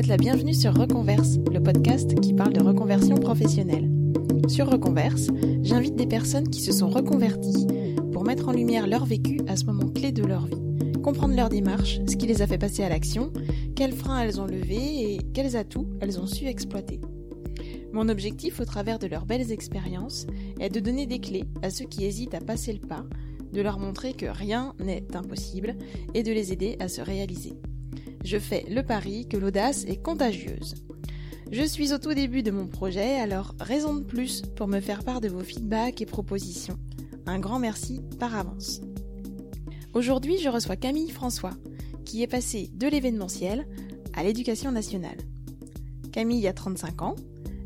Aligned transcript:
souhaite 0.00 0.08
la 0.08 0.16
bienvenue 0.16 0.54
sur 0.54 0.72
Reconverse, 0.72 1.36
le 1.52 1.62
podcast 1.62 2.18
qui 2.20 2.32
parle 2.32 2.54
de 2.54 2.62
reconversion 2.62 3.16
professionnelle. 3.16 3.90
Sur 4.48 4.70
Reconverse, 4.70 5.26
j'invite 5.62 5.94
des 5.94 6.06
personnes 6.06 6.48
qui 6.48 6.62
se 6.62 6.72
sont 6.72 6.88
reconverties 6.88 7.66
pour 8.10 8.24
mettre 8.24 8.48
en 8.48 8.52
lumière 8.52 8.86
leur 8.86 9.04
vécu 9.04 9.40
à 9.46 9.56
ce 9.56 9.66
moment 9.66 9.90
clé 9.90 10.10
de 10.10 10.22
leur 10.22 10.46
vie, 10.46 10.56
comprendre 11.02 11.36
leur 11.36 11.50
démarche, 11.50 12.00
ce 12.08 12.16
qui 12.16 12.26
les 12.26 12.40
a 12.40 12.46
fait 12.46 12.56
passer 12.56 12.82
à 12.82 12.88
l'action, 12.88 13.30
quels 13.76 13.92
freins 13.92 14.22
elles 14.22 14.40
ont 14.40 14.46
levés 14.46 15.12
et 15.12 15.18
quels 15.34 15.54
atouts 15.54 15.90
elles 16.00 16.18
ont 16.18 16.26
su 16.26 16.46
exploiter. 16.46 17.00
Mon 17.92 18.08
objectif 18.08 18.58
au 18.58 18.64
travers 18.64 18.98
de 18.98 19.06
leurs 19.06 19.26
belles 19.26 19.52
expériences 19.52 20.26
est 20.60 20.70
de 20.70 20.80
donner 20.80 21.04
des 21.04 21.18
clés 21.18 21.44
à 21.60 21.68
ceux 21.68 21.84
qui 21.84 22.06
hésitent 22.06 22.34
à 22.34 22.40
passer 22.40 22.72
le 22.72 22.80
pas, 22.80 23.04
de 23.52 23.60
leur 23.60 23.78
montrer 23.78 24.14
que 24.14 24.26
rien 24.26 24.72
n'est 24.78 25.04
impossible 25.14 25.76
et 26.14 26.22
de 26.22 26.32
les 26.32 26.54
aider 26.54 26.76
à 26.80 26.88
se 26.88 27.02
réaliser 27.02 27.52
je 28.24 28.38
fais 28.38 28.64
le 28.68 28.82
pari 28.82 29.26
que 29.28 29.36
l'audace 29.36 29.84
est 29.86 30.02
contagieuse. 30.02 30.74
Je 31.50 31.64
suis 31.64 31.92
au 31.92 31.98
tout 31.98 32.14
début 32.14 32.42
de 32.42 32.50
mon 32.50 32.66
projet, 32.66 33.18
alors 33.18 33.54
raison 33.60 33.94
de 33.94 34.04
plus 34.04 34.42
pour 34.56 34.68
me 34.68 34.80
faire 34.80 35.02
part 35.02 35.20
de 35.20 35.28
vos 35.28 35.40
feedbacks 35.40 36.00
et 36.00 36.06
propositions. 36.06 36.78
Un 37.26 37.38
grand 37.38 37.58
merci 37.58 38.00
par 38.18 38.36
avance. 38.36 38.80
Aujourd'hui, 39.92 40.38
je 40.38 40.48
reçois 40.48 40.76
Camille 40.76 41.10
François, 41.10 41.54
qui 42.04 42.22
est 42.22 42.28
passée 42.28 42.70
de 42.74 42.86
l'événementiel 42.86 43.66
à 44.14 44.22
l'éducation 44.22 44.70
nationale. 44.70 45.18
Camille 46.12 46.46
a 46.46 46.52
35 46.52 47.02
ans, 47.02 47.16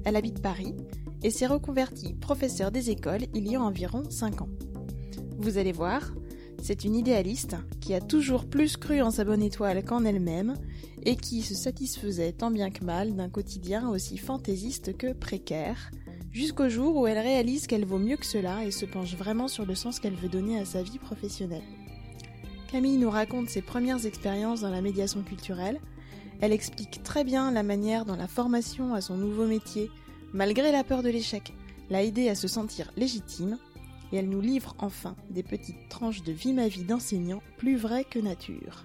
elle 0.04 0.16
habite 0.16 0.40
Paris 0.40 0.74
et 1.22 1.30
s'est 1.30 1.46
reconvertie 1.46 2.14
professeur 2.14 2.70
des 2.70 2.90
écoles 2.90 3.26
il 3.34 3.50
y 3.50 3.56
a 3.56 3.60
environ 3.60 4.02
5 4.08 4.42
ans. 4.42 4.48
Vous 5.38 5.58
allez 5.58 5.72
voir, 5.72 6.14
c'est 6.64 6.84
une 6.84 6.94
idéaliste 6.94 7.56
qui 7.82 7.92
a 7.92 8.00
toujours 8.00 8.46
plus 8.46 8.78
cru 8.78 9.02
en 9.02 9.10
sa 9.10 9.24
bonne 9.24 9.42
étoile 9.42 9.84
qu'en 9.84 10.06
elle-même 10.06 10.54
et 11.04 11.14
qui 11.14 11.42
se 11.42 11.54
satisfaisait 11.54 12.32
tant 12.32 12.50
bien 12.50 12.70
que 12.70 12.82
mal 12.82 13.14
d'un 13.14 13.28
quotidien 13.28 13.90
aussi 13.90 14.16
fantaisiste 14.16 14.96
que 14.96 15.12
précaire, 15.12 15.90
jusqu'au 16.32 16.70
jour 16.70 16.96
où 16.96 17.06
elle 17.06 17.18
réalise 17.18 17.66
qu'elle 17.66 17.84
vaut 17.84 17.98
mieux 17.98 18.16
que 18.16 18.24
cela 18.24 18.64
et 18.64 18.70
se 18.70 18.86
penche 18.86 19.14
vraiment 19.14 19.46
sur 19.46 19.66
le 19.66 19.74
sens 19.74 20.00
qu'elle 20.00 20.14
veut 20.14 20.30
donner 20.30 20.58
à 20.58 20.64
sa 20.64 20.82
vie 20.82 20.98
professionnelle. 20.98 21.60
Camille 22.72 22.96
nous 22.96 23.10
raconte 23.10 23.50
ses 23.50 23.60
premières 23.60 24.06
expériences 24.06 24.62
dans 24.62 24.70
la 24.70 24.80
médiation 24.80 25.20
culturelle. 25.20 25.78
Elle 26.40 26.52
explique 26.52 27.02
très 27.02 27.24
bien 27.24 27.50
la 27.50 27.62
manière 27.62 28.06
dont 28.06 28.16
la 28.16 28.26
formation 28.26 28.94
à 28.94 29.02
son 29.02 29.18
nouveau 29.18 29.44
métier, 29.44 29.90
malgré 30.32 30.72
la 30.72 30.82
peur 30.82 31.02
de 31.02 31.10
l'échec, 31.10 31.52
l'a 31.90 32.02
aidé 32.02 32.30
à 32.30 32.34
se 32.34 32.48
sentir 32.48 32.90
légitime 32.96 33.58
et 34.12 34.16
elle 34.16 34.28
nous 34.28 34.40
livre 34.40 34.74
enfin 34.78 35.16
des 35.30 35.42
petites 35.42 35.88
tranches 35.88 36.22
de 36.22 36.32
vie 36.32 36.52
ma 36.52 36.68
vie 36.68 36.84
d'enseignant 36.84 37.42
plus 37.58 37.76
vraies 37.76 38.04
que 38.04 38.18
nature. 38.18 38.84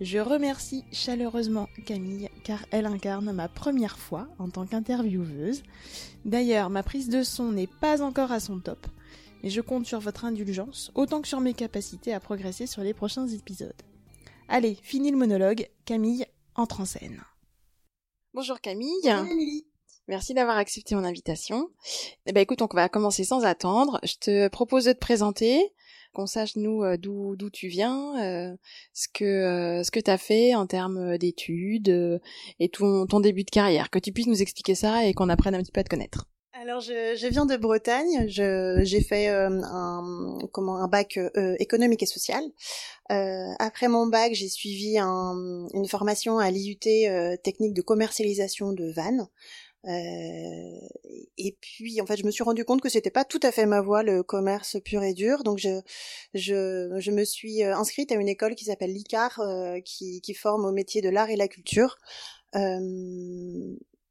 Je 0.00 0.18
remercie 0.18 0.84
chaleureusement 0.90 1.68
Camille 1.86 2.28
car 2.42 2.66
elle 2.70 2.86
incarne 2.86 3.30
ma 3.32 3.48
première 3.48 3.96
fois 3.96 4.28
en 4.38 4.48
tant 4.48 4.66
qu'intervieweuse. 4.66 5.62
D'ailleurs, 6.24 6.68
ma 6.68 6.82
prise 6.82 7.08
de 7.08 7.22
son 7.22 7.52
n'est 7.52 7.68
pas 7.68 8.02
encore 8.02 8.32
à 8.32 8.40
son 8.40 8.58
top, 8.58 8.86
et 9.42 9.50
je 9.50 9.60
compte 9.60 9.86
sur 9.86 10.00
votre 10.00 10.24
indulgence 10.24 10.90
autant 10.94 11.20
que 11.20 11.28
sur 11.28 11.40
mes 11.40 11.54
capacités 11.54 12.12
à 12.12 12.20
progresser 12.20 12.66
sur 12.66 12.82
les 12.82 12.94
prochains 12.94 13.28
épisodes. 13.28 13.72
Allez, 14.48 14.76
fini 14.82 15.10
le 15.10 15.16
monologue, 15.16 15.68
Camille 15.84 16.26
entre 16.56 16.80
en 16.80 16.84
scène. 16.84 17.22
Bonjour 18.32 18.60
Camille. 18.60 19.00
Bonjour 19.04 19.73
Merci 20.06 20.34
d'avoir 20.34 20.58
accepté 20.58 20.94
mon 20.94 21.04
invitation. 21.04 21.70
Eh 22.26 22.32
ben 22.32 22.42
écoute, 22.42 22.60
on 22.60 22.68
va 22.72 22.88
commencer 22.88 23.24
sans 23.24 23.44
attendre. 23.44 23.98
Je 24.02 24.14
te 24.20 24.48
propose 24.48 24.84
de 24.84 24.92
te 24.92 24.98
présenter, 24.98 25.72
qu'on 26.14 26.26
sache 26.26 26.56
nous 26.56 26.82
euh, 26.82 26.96
d'où 26.96 27.36
d'où 27.36 27.50
tu 27.50 27.68
viens, 27.68 28.22
euh, 28.22 28.56
ce 28.94 29.08
que 29.12 29.24
euh, 29.24 29.82
ce 29.82 29.90
que 29.90 30.00
tu 30.00 30.10
as 30.10 30.18
fait 30.18 30.54
en 30.54 30.66
termes 30.66 31.18
d'études 31.18 32.20
et 32.60 32.68
ton 32.70 33.06
ton 33.06 33.20
début 33.20 33.44
de 33.44 33.50
carrière, 33.50 33.90
que 33.90 33.98
tu 33.98 34.12
puisses 34.12 34.26
nous 34.26 34.40
expliquer 34.40 34.74
ça 34.74 35.06
et 35.06 35.12
qu'on 35.12 35.28
apprenne 35.28 35.54
un 35.54 35.62
petit 35.62 35.72
peu 35.72 35.80
à 35.80 35.84
te 35.84 35.90
connaître. 35.90 36.26
Alors 36.52 36.80
je, 36.80 37.16
je 37.16 37.26
viens 37.26 37.46
de 37.46 37.56
Bretagne, 37.56 38.26
j'ai 38.28 39.00
fait 39.02 39.26
un 39.28 40.38
comment 40.52 40.76
un 40.76 40.88
bac 40.88 41.18
économique 41.58 42.04
et 42.04 42.06
social. 42.06 42.42
après 43.08 43.88
mon 43.88 44.06
bac, 44.06 44.32
j'ai 44.34 44.48
suivi 44.48 44.98
un, 44.98 45.66
une 45.74 45.88
formation 45.88 46.38
à 46.38 46.50
l'IUT 46.50 46.78
technique 47.42 47.74
de 47.74 47.82
commercialisation 47.82 48.72
de 48.72 48.90
Vannes. 48.92 49.26
Euh, 49.86 50.78
et 51.36 51.56
puis 51.60 52.00
en 52.00 52.06
fait 52.06 52.16
je 52.16 52.24
me 52.24 52.30
suis 52.30 52.42
rendu 52.42 52.64
compte 52.64 52.80
que 52.80 52.88
c'était 52.88 53.10
pas 53.10 53.24
tout 53.24 53.40
à 53.42 53.52
fait 53.52 53.66
ma 53.66 53.82
voie 53.82 54.02
le 54.02 54.22
commerce 54.22 54.78
pur 54.82 55.02
et 55.02 55.12
dur 55.12 55.44
donc 55.44 55.58
je 55.58 55.82
je, 56.32 56.96
je 56.98 57.10
me 57.10 57.22
suis 57.22 57.62
euh, 57.62 57.76
inscrite 57.76 58.10
à 58.10 58.14
une 58.14 58.28
école 58.28 58.54
qui 58.54 58.64
s'appelle 58.64 58.94
l'ICAR 58.94 59.38
euh, 59.40 59.80
qui, 59.80 60.22
qui 60.22 60.32
forme 60.32 60.64
au 60.64 60.72
métier 60.72 61.02
de 61.02 61.10
l'art 61.10 61.28
et 61.28 61.36
la 61.36 61.48
culture 61.48 61.98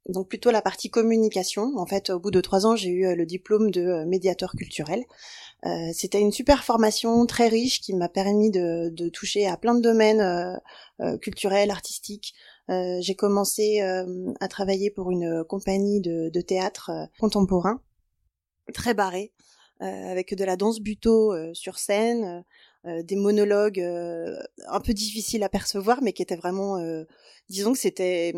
donc 0.06 0.28
plutôt 0.28 0.50
la 0.50 0.60
partie 0.60 0.90
communication. 0.90 1.72
En 1.78 1.86
fait, 1.86 2.10
au 2.10 2.20
bout 2.20 2.30
de 2.30 2.42
trois 2.42 2.66
ans, 2.66 2.76
j'ai 2.76 2.90
eu 2.90 3.16
le 3.16 3.24
diplôme 3.24 3.70
de 3.70 4.04
médiateur 4.04 4.52
culturel. 4.52 5.02
C'était 5.94 6.20
une 6.20 6.30
super 6.30 6.62
formation 6.62 7.24
très 7.24 7.48
riche 7.48 7.80
qui 7.80 7.94
m'a 7.94 8.10
permis 8.10 8.50
de, 8.50 8.90
de, 8.90 9.08
toucher 9.08 9.46
à 9.46 9.56
plein 9.56 9.74
de 9.74 9.80
domaines 9.80 10.60
culturels, 11.22 11.70
artistiques, 11.70 12.34
euh, 12.70 12.98
j'ai 13.00 13.14
commencé 13.14 13.82
euh, 13.82 14.32
à 14.40 14.48
travailler 14.48 14.90
pour 14.90 15.10
une 15.10 15.44
compagnie 15.44 16.00
de, 16.00 16.30
de 16.30 16.40
théâtre 16.40 16.90
euh, 16.90 17.06
contemporain, 17.18 17.82
très 18.72 18.94
barré, 18.94 19.32
avec 19.80 20.34
de 20.34 20.44
la 20.44 20.56
danse 20.56 20.80
buto 20.80 21.34
sur 21.52 21.78
scène, 21.78 22.42
des 22.84 23.16
monologues 23.16 23.80
un 23.80 24.80
peu 24.80 24.94
difficiles 24.94 25.42
à 25.42 25.50
percevoir, 25.50 26.00
mais 26.00 26.14
qui 26.14 26.22
étaient 26.22 26.36
vraiment, 26.36 26.78
disons 27.50 27.74
que 27.74 27.78
c'était 27.78 28.32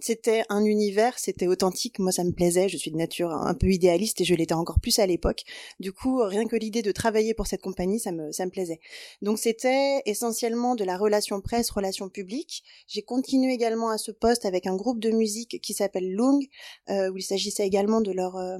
c'était 0.00 0.44
un 0.48 0.64
univers, 0.64 1.18
c'était 1.18 1.46
authentique. 1.46 1.98
Moi, 1.98 2.12
ça 2.12 2.24
me 2.24 2.32
plaisait. 2.32 2.68
Je 2.68 2.76
suis 2.76 2.90
de 2.90 2.96
nature 2.96 3.30
un 3.30 3.54
peu 3.54 3.68
idéaliste 3.68 4.20
et 4.20 4.24
je 4.24 4.34
l'étais 4.34 4.54
encore 4.54 4.80
plus 4.80 4.98
à 4.98 5.06
l'époque. 5.06 5.44
Du 5.80 5.92
coup, 5.92 6.22
rien 6.22 6.46
que 6.46 6.56
l'idée 6.56 6.82
de 6.82 6.92
travailler 6.92 7.34
pour 7.34 7.46
cette 7.46 7.62
compagnie, 7.62 7.98
ça 7.98 8.12
me, 8.12 8.32
ça 8.32 8.44
me 8.46 8.50
plaisait. 8.50 8.80
Donc, 9.22 9.38
c'était 9.38 10.02
essentiellement 10.06 10.74
de 10.74 10.84
la 10.84 10.96
relation 10.96 11.40
presse, 11.40 11.70
relation 11.70 12.08
publique. 12.08 12.64
J'ai 12.86 13.02
continué 13.02 13.52
également 13.52 13.90
à 13.90 13.98
ce 13.98 14.10
poste 14.10 14.44
avec 14.44 14.66
un 14.66 14.76
groupe 14.76 15.00
de 15.00 15.10
musique 15.10 15.60
qui 15.60 15.74
s'appelle 15.74 16.12
Lung, 16.12 16.44
euh, 16.90 17.10
où 17.10 17.16
il 17.16 17.22
s'agissait 17.22 17.66
également 17.66 18.00
de 18.00 18.12
leur, 18.12 18.36
euh, 18.36 18.58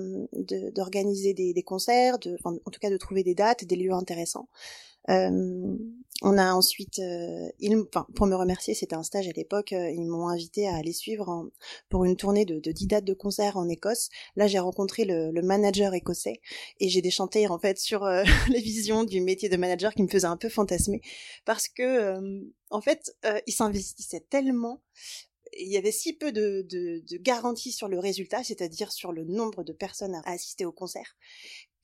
d'organiser 0.74 1.34
des, 1.34 1.62
concerts, 1.62 2.18
de, 2.18 2.36
en 2.44 2.70
tout 2.70 2.80
cas 2.80 2.90
de 2.90 2.96
trouver 2.96 3.22
des 3.22 3.34
dates, 3.34 3.64
des 3.64 3.76
lieux 3.76 3.92
intéressants. 3.92 4.48
Euh, 5.10 5.76
on 6.22 6.38
a 6.38 6.54
ensuite, 6.54 7.00
euh, 7.00 7.48
enfin, 7.92 8.06
pour 8.14 8.26
me 8.26 8.36
remercier, 8.36 8.72
c'était 8.74 8.94
un 8.94 9.02
stage 9.02 9.28
à 9.28 9.32
l'époque, 9.32 9.72
euh, 9.72 9.90
ils 9.90 10.06
m'ont 10.06 10.28
invité 10.28 10.68
à 10.68 10.76
aller 10.76 10.92
suivre 10.92 11.50
pour 11.88 12.04
une 12.04 12.16
tournée 12.16 12.44
de, 12.44 12.60
de 12.60 12.72
10 12.72 12.86
dates 12.86 13.04
de 13.04 13.14
concerts 13.14 13.56
en 13.56 13.68
Écosse. 13.68 14.08
Là, 14.36 14.46
j'ai 14.46 14.60
rencontré 14.60 15.04
le, 15.04 15.30
le, 15.32 15.42
manager 15.42 15.92
écossais 15.92 16.40
et 16.80 16.88
j'ai 16.88 17.02
déchanté 17.02 17.48
en 17.48 17.58
fait 17.58 17.78
sur 17.78 18.06
les 18.48 18.60
visions 18.60 19.04
du 19.04 19.20
métier 19.20 19.48
de 19.48 19.56
manager 19.56 19.92
qui 19.92 20.02
me 20.02 20.08
faisait 20.08 20.26
un 20.26 20.36
peu 20.36 20.48
fantasmer 20.48 21.02
parce 21.44 21.68
que, 21.68 22.14
en 22.70 22.80
fait, 22.80 23.16
il 23.46 23.52
s'investissait 23.52 24.24
tellement 24.30 24.80
il 25.58 25.68
y 25.68 25.76
avait 25.76 25.92
si 25.92 26.12
peu 26.12 26.32
de, 26.32 26.66
de, 26.68 27.02
de 27.08 27.16
garanties 27.16 27.72
sur 27.72 27.88
le 27.88 27.98
résultat, 27.98 28.42
c'est-à-dire 28.42 28.92
sur 28.92 29.12
le 29.12 29.24
nombre 29.24 29.62
de 29.62 29.72
personnes 29.72 30.14
à 30.14 30.22
assister 30.24 30.64
au 30.64 30.72
concert, 30.72 31.16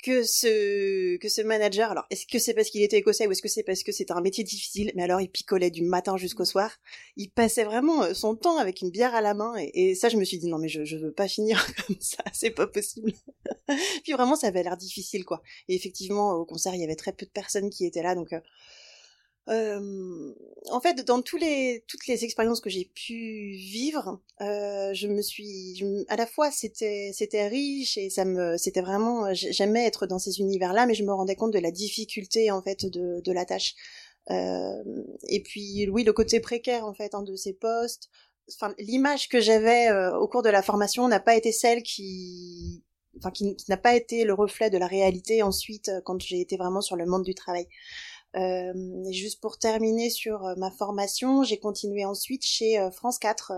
que 0.03 0.23
ce 0.23 1.17
que 1.17 1.29
ce 1.29 1.43
manager 1.43 1.91
alors 1.91 2.07
est-ce 2.11 2.27
que 2.27 2.39
c'est 2.39 2.55
parce 2.55 2.71
qu'il 2.71 2.83
était 2.83 2.99
écossais 2.99 3.27
ou 3.27 3.33
est-ce 3.33 3.43
que 3.43 3.49
c'est 3.49 3.63
parce 3.63 3.83
que 3.83 3.93
c'était 3.93 4.13
un 4.13 4.21
métier 4.21 4.45
difficile 4.45 4.93
mais 4.95 5.03
alors 5.03 5.21
il 5.21 5.29
picolait 5.29 5.71
du 5.71 5.83
matin 5.83 6.17
jusqu'au 6.17 6.45
soir. 6.45 6.71
Il 7.17 7.31
passait 7.31 7.65
vraiment 7.65 8.03
euh, 8.03 8.15
son 8.15 8.37
temps 8.37 8.59
avec 8.59 8.81
une 8.81 8.91
bière 8.91 9.15
à 9.15 9.21
la 9.21 9.35
main 9.35 9.55
et, 9.57 9.95
ça 9.95 10.09
je 10.09 10.17
me 10.17 10.25
suis 10.25 10.39
dit 10.39 10.49
non 10.49 10.59
mais 10.59 10.69
je 10.69 10.85
je 10.85 10.97
veux 10.97 11.13
pas 11.13 11.29
finir 11.29 11.65
comme 11.87 11.97
ça 12.01 12.23
c'est 12.33 12.51
pas 12.51 12.67
possible. 12.67 13.13
Puis 14.03 14.13
vraiment 14.13 14.37
ça 14.37 14.49
avait 14.49 14.63
l'air 14.63 14.77
difficile 14.77 15.25
quoi. 15.25 15.43
Et 15.69 15.75
effectivement 15.75 16.33
au 16.33 16.45
concert 16.45 16.75
il 16.75 16.81
y 16.81 16.85
avait 16.85 16.97
très 16.97 17.13
peu 17.13 17.27
de 17.27 17.31
personnes 17.31 17.71
qui 17.71 17.87
étaient 17.87 18.03
là 18.03 18.15
donc 18.15 18.33
euh, 18.33 18.41
euh, 19.51 20.35
en 20.71 20.81
fait, 20.81 21.05
dans 21.05 21.23
tous 21.23 21.37
les, 21.37 21.85
toutes 21.89 22.07
les 22.07 22.25
expériences 22.25 22.61
que 22.61 22.71
j'ai 22.71 22.91
pu 22.95 23.53
vivre, 23.53 24.21
euh, 24.41 24.93
je 24.95 25.09
me 25.09 25.23
suis, 25.23 25.77
je, 25.77 26.05
à 26.09 26.17
la 26.17 26.27
fois 26.27 26.51
c'était, 26.51 27.11
c'était 27.13 27.49
riche 27.49 27.99
et 27.99 28.11
ça 28.11 28.25
me, 28.25 28.57
c'était 28.57 28.83
vraiment, 28.83 29.33
j'aimais 29.35 29.87
être 29.87 30.07
dans 30.07 30.19
ces 30.19 30.39
univers-là, 30.41 30.87
mais 30.87 30.95
je 30.95 31.05
me 31.05 31.13
rendais 31.13 31.37
compte 31.37 31.53
de 31.53 31.59
la 31.59 31.71
difficulté 31.71 32.51
en 32.51 32.63
fait 32.63 32.87
de, 32.87 33.21
de 33.21 33.33
la 33.33 33.45
tâche. 33.45 33.75
Euh, 34.31 34.85
et 35.29 35.43
puis 35.43 35.89
oui, 35.91 36.05
le 36.05 36.13
côté 36.13 36.41
précaire 36.41 36.85
en 36.85 36.95
fait 36.95 37.15
hein, 37.15 37.23
de 37.23 37.37
ces 37.37 37.53
postes. 37.53 38.11
Enfin, 38.55 38.75
l'image 38.79 39.29
que 39.29 39.41
j'avais 39.41 39.89
euh, 39.89 40.17
au 40.19 40.29
cours 40.29 40.43
de 40.43 40.51
la 40.51 40.63
formation 40.63 41.07
n'a 41.09 41.21
pas 41.21 41.37
été 41.37 41.53
celle 41.53 41.83
qui, 41.83 42.83
enfin, 43.19 43.31
qui, 43.31 43.57
n'a 43.69 43.77
pas 43.77 43.95
été 43.95 44.25
le 44.25 44.35
reflet 44.35 44.71
de 44.71 44.79
la 44.79 44.87
réalité 44.87 45.43
ensuite 45.43 45.89
euh, 45.89 46.01
quand 46.05 46.21
j'ai 46.21 46.41
été 46.41 46.57
vraiment 46.57 46.81
sur 46.81 46.97
le 46.97 47.07
monde 47.07 47.25
du 47.25 47.35
travail. 47.35 47.67
Euh, 48.37 49.11
juste 49.11 49.41
pour 49.41 49.59
terminer 49.59 50.09
sur 50.09 50.47
euh, 50.47 50.55
ma 50.57 50.71
formation, 50.71 51.43
j'ai 51.43 51.59
continué 51.59 52.05
ensuite 52.05 52.45
chez 52.45 52.79
euh, 52.79 52.93
France 52.93 53.19
4, 53.19 53.53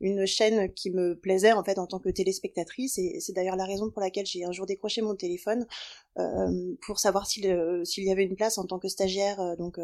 une 0.00 0.26
chaîne 0.26 0.72
qui 0.74 0.90
me 0.90 1.18
plaisait 1.18 1.52
en 1.52 1.64
fait 1.64 1.78
en 1.78 1.86
tant 1.86 1.98
que 1.98 2.10
téléspectatrice. 2.10 2.98
Et 2.98 3.20
c'est 3.20 3.32
d'ailleurs 3.32 3.56
la 3.56 3.64
raison 3.64 3.90
pour 3.90 4.00
laquelle 4.00 4.26
j'ai 4.26 4.44
un 4.44 4.52
jour 4.52 4.66
décroché 4.66 5.02
mon 5.02 5.14
téléphone 5.14 5.66
pour 6.82 6.98
savoir 6.98 7.26
s'il 7.26 7.44
y 7.44 8.10
avait 8.10 8.24
une 8.24 8.36
place 8.36 8.58
en 8.58 8.66
tant 8.66 8.78
que 8.78 8.88
stagiaire 8.88 9.56
donc 9.56 9.78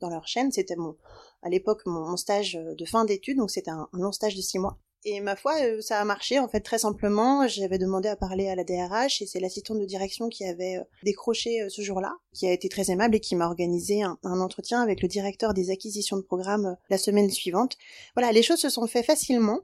dans 0.00 0.08
leur 0.08 0.26
chaîne. 0.26 0.50
C'était 0.50 0.76
mon 0.76 0.96
à 1.42 1.50
l'époque 1.50 1.82
mon, 1.84 2.16
stage 2.16 2.54
de 2.54 2.84
fin 2.86 3.04
d'études, 3.04 3.36
donc 3.36 3.50
c'était 3.50 3.70
un, 3.70 3.88
long 3.92 4.12
stage 4.12 4.34
de 4.34 4.40
six 4.40 4.58
mois. 4.58 4.78
Et 5.06 5.20
ma 5.20 5.36
foi, 5.36 5.60
euh, 5.60 5.82
ça 5.82 6.00
a 6.00 6.04
marché 6.04 6.38
en 6.38 6.48
fait 6.48 6.60
très 6.60 6.78
simplement. 6.78 7.46
J'avais 7.46 7.76
demandé 7.76 8.08
à 8.08 8.16
parler 8.16 8.48
à 8.48 8.54
la 8.54 8.64
DRH 8.64 9.20
et 9.20 9.26
c'est 9.26 9.38
l'assistante 9.38 9.78
de 9.78 9.84
direction 9.84 10.30
qui 10.30 10.46
avait 10.46 10.78
euh, 10.78 10.84
décroché 11.02 11.60
euh, 11.60 11.68
ce 11.68 11.82
jour-là, 11.82 12.14
qui 12.32 12.46
a 12.46 12.52
été 12.52 12.70
très 12.70 12.90
aimable 12.90 13.14
et 13.14 13.20
qui 13.20 13.36
m'a 13.36 13.46
organisé 13.46 14.02
un, 14.02 14.16
entretien 14.22 14.80
avec 14.80 15.02
le 15.02 15.08
directeur 15.08 15.52
des 15.52 15.70
acquisitions 15.70 16.16
de 16.16 16.22
programmes 16.22 16.76
la 16.88 16.96
semaine 16.96 17.30
suivante. 17.30 17.76
Voilà, 18.16 18.32
les 18.32 18.42
choses 18.42 18.60
se 18.60 18.70
sont 18.70 18.86
faites 18.86 19.04
facilement. 19.04 19.60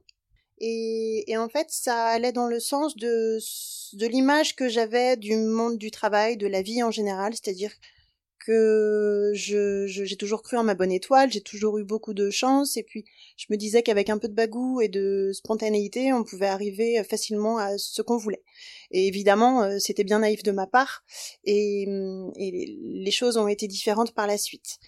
Et, 0.59 1.25
et 1.27 1.39
en 1.39 1.49
fait, 1.49 1.69
ça 1.71 2.05
allait 2.05 2.33
dans 2.33 2.47
le 2.47 2.61
sens 2.61 2.95
de, 2.97 3.39
de 3.95 4.07
l'image 4.07 4.55
que 4.57 4.69
j'avais 4.69 5.17
du 5.17 5.37
monde 5.37 5.79
du 5.79 5.91
travail, 5.91 6.37
de 6.37 6.47
la 6.47 6.61
vie 6.61 6.83
en 6.83 6.91
général, 6.91 7.33
c'est-à-dire 7.33 7.73
que 8.45 9.33
je, 9.35 9.87
j'ai 9.87 10.17
toujours 10.17 10.43
cru 10.43 10.57
en 10.57 10.65
ma 10.65 10.75
bonne 10.75 10.91
étoile, 10.91 11.31
j'ai 11.31 11.41
toujours 11.41 11.79
eu 11.79 11.85
beaucoup 11.85 12.15
de 12.15 12.31
chance, 12.31 12.77
et 12.77 12.83
puis 12.83 13.05
je 13.37 13.47
me 13.51 13.57
disais 13.57 13.83
qu'avec 13.83 14.11
un 14.11 14.19
peu 14.19 14.29
de 14.29 14.35
bagou 14.35 14.81
et 14.81 14.89
de 14.89 15.31
spontanéité, 15.33 16.13
on 16.13 16.25
pouvait 16.25 16.47
arriver 16.47 17.03
facilement 17.05 17.59
à 17.59 17.77
ce 17.79 18.03
qu'on 18.03 18.17
voulait. 18.17 18.43
Et 18.91 19.07
évidemment, 19.07 19.63
euh, 19.63 19.79
c'était 19.79 20.05
bien 20.05 20.21
naïf 20.21 20.43
de 20.43 20.53
ma 20.53 20.67
part, 20.67 21.05
et, 21.45 21.83
et 22.37 22.79
les 22.81 23.11
choses 23.11 23.37
ont 23.37 23.49
été 23.49 23.69
différentes 23.69 24.13
par 24.13 24.27
la 24.27 24.39
suite. 24.39 24.79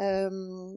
Euh, 0.00 0.76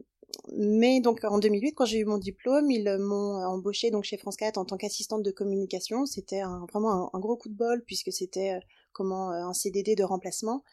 mais 0.55 1.01
donc 1.01 1.23
en 1.23 1.39
2008, 1.39 1.73
quand 1.73 1.85
j'ai 1.85 1.99
eu 1.99 2.05
mon 2.05 2.17
diplôme, 2.17 2.69
ils 2.69 2.97
m'ont 2.99 3.43
embauché 3.43 3.91
donc 3.91 4.03
chez 4.03 4.17
France 4.17 4.37
4 4.37 4.57
en 4.57 4.65
tant 4.65 4.77
qu'assistante 4.77 5.23
de 5.23 5.31
communication. 5.31 6.05
C'était 6.05 6.41
vraiment 6.71 7.13
un, 7.13 7.19
gros 7.19 7.35
coup 7.35 7.49
de 7.49 7.55
bol 7.55 7.83
puisque 7.85 8.11
c'était 8.11 8.53
euh, 8.53 8.59
comment 8.91 9.31
un 9.31 9.53
CDD 9.53 9.95
de 9.95 10.03
remplacement 10.03 10.63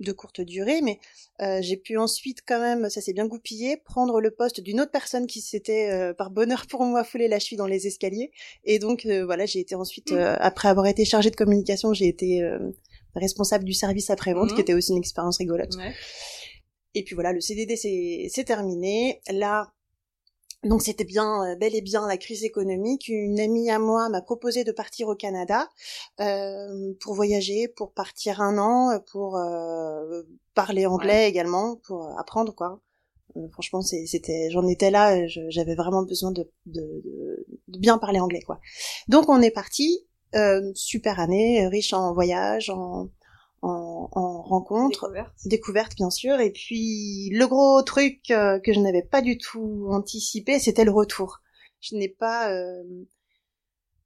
de 0.00 0.12
courte 0.12 0.40
durée, 0.40 0.80
mais 0.82 0.98
euh, 1.40 1.60
j'ai 1.62 1.76
pu 1.76 1.96
ensuite 1.96 2.40
quand 2.46 2.60
même, 2.60 2.88
ça 2.90 3.00
s'est 3.00 3.12
bien 3.12 3.26
goupillé, 3.26 3.76
prendre 3.76 4.20
le 4.20 4.30
poste 4.30 4.60
d'une 4.60 4.80
autre 4.80 4.90
personne 4.90 5.26
qui 5.26 5.40
s'était 5.40 5.90
euh, 5.90 6.12
par 6.12 6.30
bonheur 6.30 6.66
pour 6.66 6.82
moi 6.82 7.04
foulé 7.04 7.28
la 7.28 7.38
cheville 7.38 7.58
dans 7.58 7.66
les 7.66 7.86
escaliers. 7.86 8.30
Et 8.64 8.78
donc 8.78 9.06
euh, 9.06 9.24
voilà, 9.24 9.46
j'ai 9.46 9.60
été 9.60 9.74
ensuite, 9.74 10.12
mmh. 10.12 10.36
après 10.38 10.68
avoir 10.68 10.86
été 10.86 11.04
chargée 11.04 11.30
de 11.30 11.36
communication, 11.36 11.92
j'ai 11.92 12.08
été 12.08 12.42
responsable 13.14 13.64
du 13.64 13.72
service 13.72 14.10
après-vente, 14.10 14.50
qui 14.50 14.56
mmh. 14.56 14.60
était 14.60 14.74
aussi 14.74 14.92
une 14.92 14.98
expérience 14.98 15.38
rigolote. 15.38 15.76
Et 16.96 17.02
puis 17.02 17.14
voilà, 17.14 17.32
le 17.32 17.40
CDD 17.40 17.76
c'est 17.76 18.44
terminé. 18.44 19.20
Là, 19.30 19.72
donc 20.64 20.82
c'était 20.82 21.04
bien, 21.04 21.44
euh, 21.44 21.56
bel 21.56 21.74
et 21.74 21.80
bien 21.80 22.06
la 22.06 22.16
crise 22.16 22.44
économique. 22.44 23.08
Une 23.08 23.38
amie 23.40 23.70
à 23.70 23.78
moi 23.78 24.08
m'a 24.08 24.22
proposé 24.22 24.64
de 24.64 24.72
partir 24.72 25.08
au 25.08 25.14
Canada 25.14 25.68
euh, 26.20 26.92
pour 27.00 27.14
voyager, 27.14 27.68
pour 27.68 27.92
partir 27.92 28.40
un 28.40 28.58
an, 28.58 28.98
pour 29.12 29.36
euh, 29.36 30.22
parler 30.54 30.86
anglais 30.86 31.28
également, 31.28 31.76
pour 31.76 32.18
apprendre 32.18 32.54
quoi. 32.54 32.80
franchement, 33.52 33.82
c'était, 33.82 34.50
j'en 34.50 34.66
étais 34.66 34.90
là, 34.90 35.26
j'avais 35.26 35.74
vraiment 35.74 36.02
besoin 36.02 36.30
de, 36.30 36.50
de, 36.66 37.46
bien 37.68 37.98
parler 37.98 38.20
anglais 38.20 38.42
quoi. 38.42 38.60
Donc 39.08 39.28
on 39.28 39.42
est 39.42 39.50
parti, 39.50 40.06
super 40.74 41.20
année, 41.20 41.66
riche 41.68 41.92
en 41.92 42.12
voyages, 42.14 42.70
en 42.70 43.08
en, 43.64 44.08
en 44.12 44.42
rencontre, 44.42 45.10
découverte. 45.46 45.96
bien 45.96 46.10
sûr, 46.10 46.40
et 46.40 46.50
puis 46.50 47.30
le 47.30 47.46
gros 47.46 47.82
truc 47.82 48.30
euh, 48.30 48.58
que 48.60 48.72
je 48.72 48.80
n'avais 48.80 49.02
pas 49.02 49.22
du 49.22 49.38
tout 49.38 49.86
anticipé, 49.90 50.58
c'était 50.58 50.84
le 50.84 50.90
retour. 50.90 51.40
Je 51.80 51.96
n'ai 51.96 52.08
pas, 52.08 52.50
euh, 52.50 52.82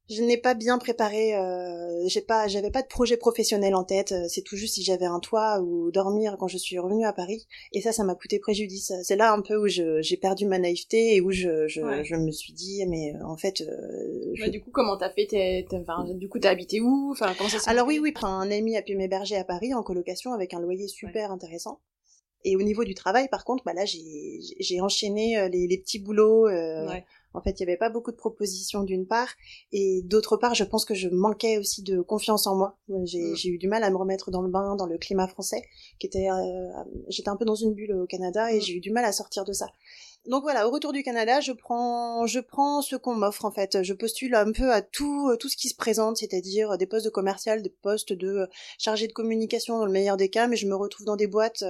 je 0.09 0.23
n'ai 0.23 0.37
pas 0.37 0.53
bien 0.53 0.77
préparé. 0.77 1.35
Euh, 1.35 2.07
j'ai 2.07 2.21
pas, 2.21 2.47
j'avais 2.47 2.71
pas 2.71 2.81
de 2.81 2.87
projet 2.87 3.17
professionnel 3.17 3.75
en 3.75 3.83
tête. 3.83 4.11
Euh, 4.11 4.25
c'est 4.27 4.41
tout 4.41 4.55
juste 4.55 4.75
si 4.75 4.83
j'avais 4.83 5.05
un 5.05 5.19
toit 5.19 5.59
ou 5.61 5.91
dormir 5.91 6.37
quand 6.39 6.47
je 6.47 6.57
suis 6.57 6.79
revenue 6.79 7.05
à 7.05 7.13
Paris. 7.13 7.47
Et 7.73 7.81
ça, 7.81 7.91
ça 7.91 8.03
m'a 8.03 8.15
coûté 8.15 8.39
préjudice. 8.39 8.91
C'est 9.03 9.15
là 9.15 9.33
un 9.33 9.41
peu 9.41 9.55
où 9.55 9.67
j'ai 9.67 10.17
perdu 10.17 10.45
ma 10.45 10.57
naïveté 10.57 11.15
et 11.15 11.21
où 11.21 11.31
je, 11.31 11.67
je, 11.67 11.81
je 12.03 12.15
me 12.15 12.31
suis 12.31 12.53
dit, 12.53 12.85
mais 12.87 13.13
euh, 13.15 13.25
en 13.25 13.37
fait. 13.37 13.61
Euh, 13.61 14.33
bah, 14.39 14.49
du 14.49 14.61
coup, 14.61 14.71
comment 14.71 14.97
t'as 14.97 15.09
fait? 15.09 15.27
T'es, 15.27 15.65
enfin, 15.73 16.05
Du 16.15 16.27
coup, 16.27 16.39
t'as 16.39 16.49
habité 16.51 16.81
où? 16.81 17.09
Enfin, 17.11 17.33
comment 17.37 17.49
ça 17.49 17.69
Alors 17.69 17.87
oui, 17.87 17.99
oui. 17.99 18.13
Un 18.23 18.51
ami 18.51 18.75
a 18.77 18.81
pu 18.81 18.95
m'héberger 18.95 19.35
à 19.37 19.43
Paris 19.43 19.73
en 19.73 19.83
colocation 19.83 20.33
avec 20.33 20.53
un 20.53 20.59
loyer 20.59 20.87
super 20.87 21.31
intéressant. 21.31 21.79
Et 22.45 22.55
au 22.55 22.61
niveau 22.61 22.85
du 22.85 22.95
travail, 22.95 23.27
par 23.27 23.43
contre, 23.43 23.63
bah 23.65 23.73
là, 23.73 23.83
j'ai 23.85 24.81
enchaîné 24.81 25.49
les, 25.51 25.67
les 25.67 25.77
petits 25.77 25.99
boulots. 25.99 26.47
Euh, 26.47 26.87
ouais. 26.87 27.03
En 27.33 27.41
fait, 27.41 27.59
il 27.59 27.63
n'y 27.63 27.69
avait 27.69 27.77
pas 27.77 27.89
beaucoup 27.89 28.11
de 28.11 28.17
propositions 28.17 28.83
d'une 28.83 29.05
part, 29.05 29.29
et 29.71 30.01
d'autre 30.03 30.37
part, 30.37 30.55
je 30.55 30.63
pense 30.63 30.85
que 30.85 30.93
je 30.93 31.09
manquais 31.09 31.57
aussi 31.57 31.83
de 31.83 32.01
confiance 32.01 32.47
en 32.47 32.55
moi. 32.55 32.77
Mm. 32.87 33.05
J'ai 33.05 33.49
eu 33.49 33.57
du 33.57 33.67
mal 33.67 33.83
à 33.83 33.89
me 33.89 33.97
remettre 33.97 34.31
dans 34.31 34.41
le 34.41 34.49
bain, 34.49 34.75
dans 34.75 34.85
le 34.87 34.97
climat 34.97 35.27
français, 35.27 35.61
qui 35.99 36.07
était, 36.07 36.29
euh, 36.29 36.69
j'étais 37.07 37.29
un 37.29 37.35
peu 37.35 37.45
dans 37.45 37.55
une 37.55 37.73
bulle 37.73 37.93
au 37.93 38.05
Canada, 38.05 38.51
et 38.51 38.57
mm. 38.57 38.61
j'ai 38.61 38.73
eu 38.73 38.79
du 38.79 38.91
mal 38.91 39.05
à 39.05 39.11
sortir 39.11 39.45
de 39.45 39.53
ça. 39.53 39.67
Donc 40.27 40.43
voilà, 40.43 40.67
au 40.67 40.71
retour 40.71 40.91
du 40.91 41.01
Canada, 41.01 41.39
je 41.39 41.53
prends, 41.53 42.27
je 42.27 42.39
prends 42.39 42.81
ce 42.81 42.95
qu'on 42.97 43.15
m'offre 43.15 43.45
en 43.45 43.51
fait. 43.51 43.81
Je 43.83 43.93
postule 43.93 44.35
un 44.35 44.51
peu 44.51 44.71
à 44.71 44.81
tout, 44.81 45.35
tout 45.39 45.47
ce 45.47 45.55
qui 45.55 45.69
se 45.69 45.75
présente, 45.75 46.17
c'est-à-dire 46.17 46.77
des 46.77 46.85
postes 46.85 47.05
de 47.05 47.09
commercial, 47.09 47.61
des 47.61 47.69
postes 47.69 48.11
de 48.11 48.47
chargé 48.77 49.07
de 49.07 49.13
communication 49.13 49.79
dans 49.79 49.85
le 49.85 49.91
meilleur 49.91 50.17
des 50.17 50.29
cas, 50.29 50.47
mais 50.47 50.57
je 50.57 50.67
me 50.67 50.75
retrouve 50.75 51.05
dans 51.05 51.15
des 51.15 51.27
boîtes 51.27 51.63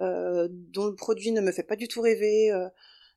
euh, 0.00 0.48
dont 0.50 0.86
le 0.86 0.94
produit 0.94 1.32
ne 1.32 1.40
me 1.40 1.50
fait 1.50 1.64
pas 1.64 1.76
du 1.76 1.88
tout 1.88 2.00
rêver. 2.00 2.52
Euh, 2.52 2.68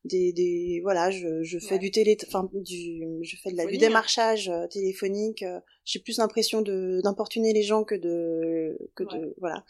des, 0.03 0.33
des 0.33 0.79
voilà 0.81 1.11
je, 1.11 1.43
je 1.43 1.59
fais 1.59 1.77
du 1.77 1.91
télé 1.91 2.17
enfin 2.27 2.49
du 2.53 3.03
je 3.21 3.35
fais 3.41 3.51
de 3.51 3.57
la, 3.57 3.65
du 3.65 3.77
démarchage 3.77 4.49
euh, 4.49 4.67
téléphonique 4.67 5.43
euh, 5.43 5.59
j'ai 5.85 5.99
plus 5.99 6.17
l'impression 6.17 6.61
de 6.61 7.01
d'importuner 7.03 7.53
les 7.53 7.61
gens 7.61 7.83
que 7.83 7.95
de 7.95 8.77
que 8.95 9.03
de 9.03 9.35
voilà 9.37 9.63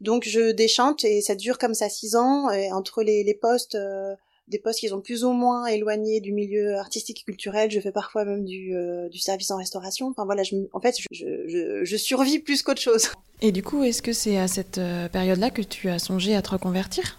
donc 0.00 0.24
je 0.24 0.52
déchante 0.52 1.04
et 1.04 1.20
ça 1.20 1.34
dure 1.34 1.58
comme 1.58 1.74
ça 1.74 1.88
six 1.88 2.14
ans 2.14 2.50
et 2.50 2.70
entre 2.72 3.02
les, 3.02 3.24
les 3.24 3.34
postes 3.34 3.74
euh, 3.74 4.14
des 4.46 4.58
postes 4.58 4.80
qui 4.80 4.88
sont 4.88 5.00
plus 5.00 5.24
ou 5.24 5.32
moins 5.32 5.66
éloignés 5.66 6.20
du 6.20 6.30
milieu 6.30 6.74
artistique 6.76 7.22
et 7.22 7.24
culturel. 7.24 7.70
Je 7.70 7.80
fais 7.80 7.92
parfois 7.92 8.26
même 8.26 8.44
du, 8.44 8.74
du 9.10 9.18
service 9.18 9.50
en 9.50 9.56
restauration. 9.56 10.08
Enfin 10.08 10.26
voilà, 10.26 10.42
je, 10.42 10.56
en 10.74 10.80
fait, 10.82 10.96
je, 11.10 11.24
je, 11.46 11.82
je 11.82 11.96
survis 11.96 12.40
plus 12.40 12.62
qu'autre 12.62 12.82
chose. 12.82 13.08
Et 13.40 13.52
du 13.52 13.62
coup, 13.62 13.82
est-ce 13.84 14.02
que 14.02 14.12
c'est 14.12 14.36
à 14.36 14.46
cette 14.46 14.78
période-là 15.12 15.48
que 15.48 15.62
tu 15.62 15.88
as 15.88 15.98
songé 15.98 16.34
à 16.34 16.42
te 16.42 16.50
reconvertir? 16.50 17.18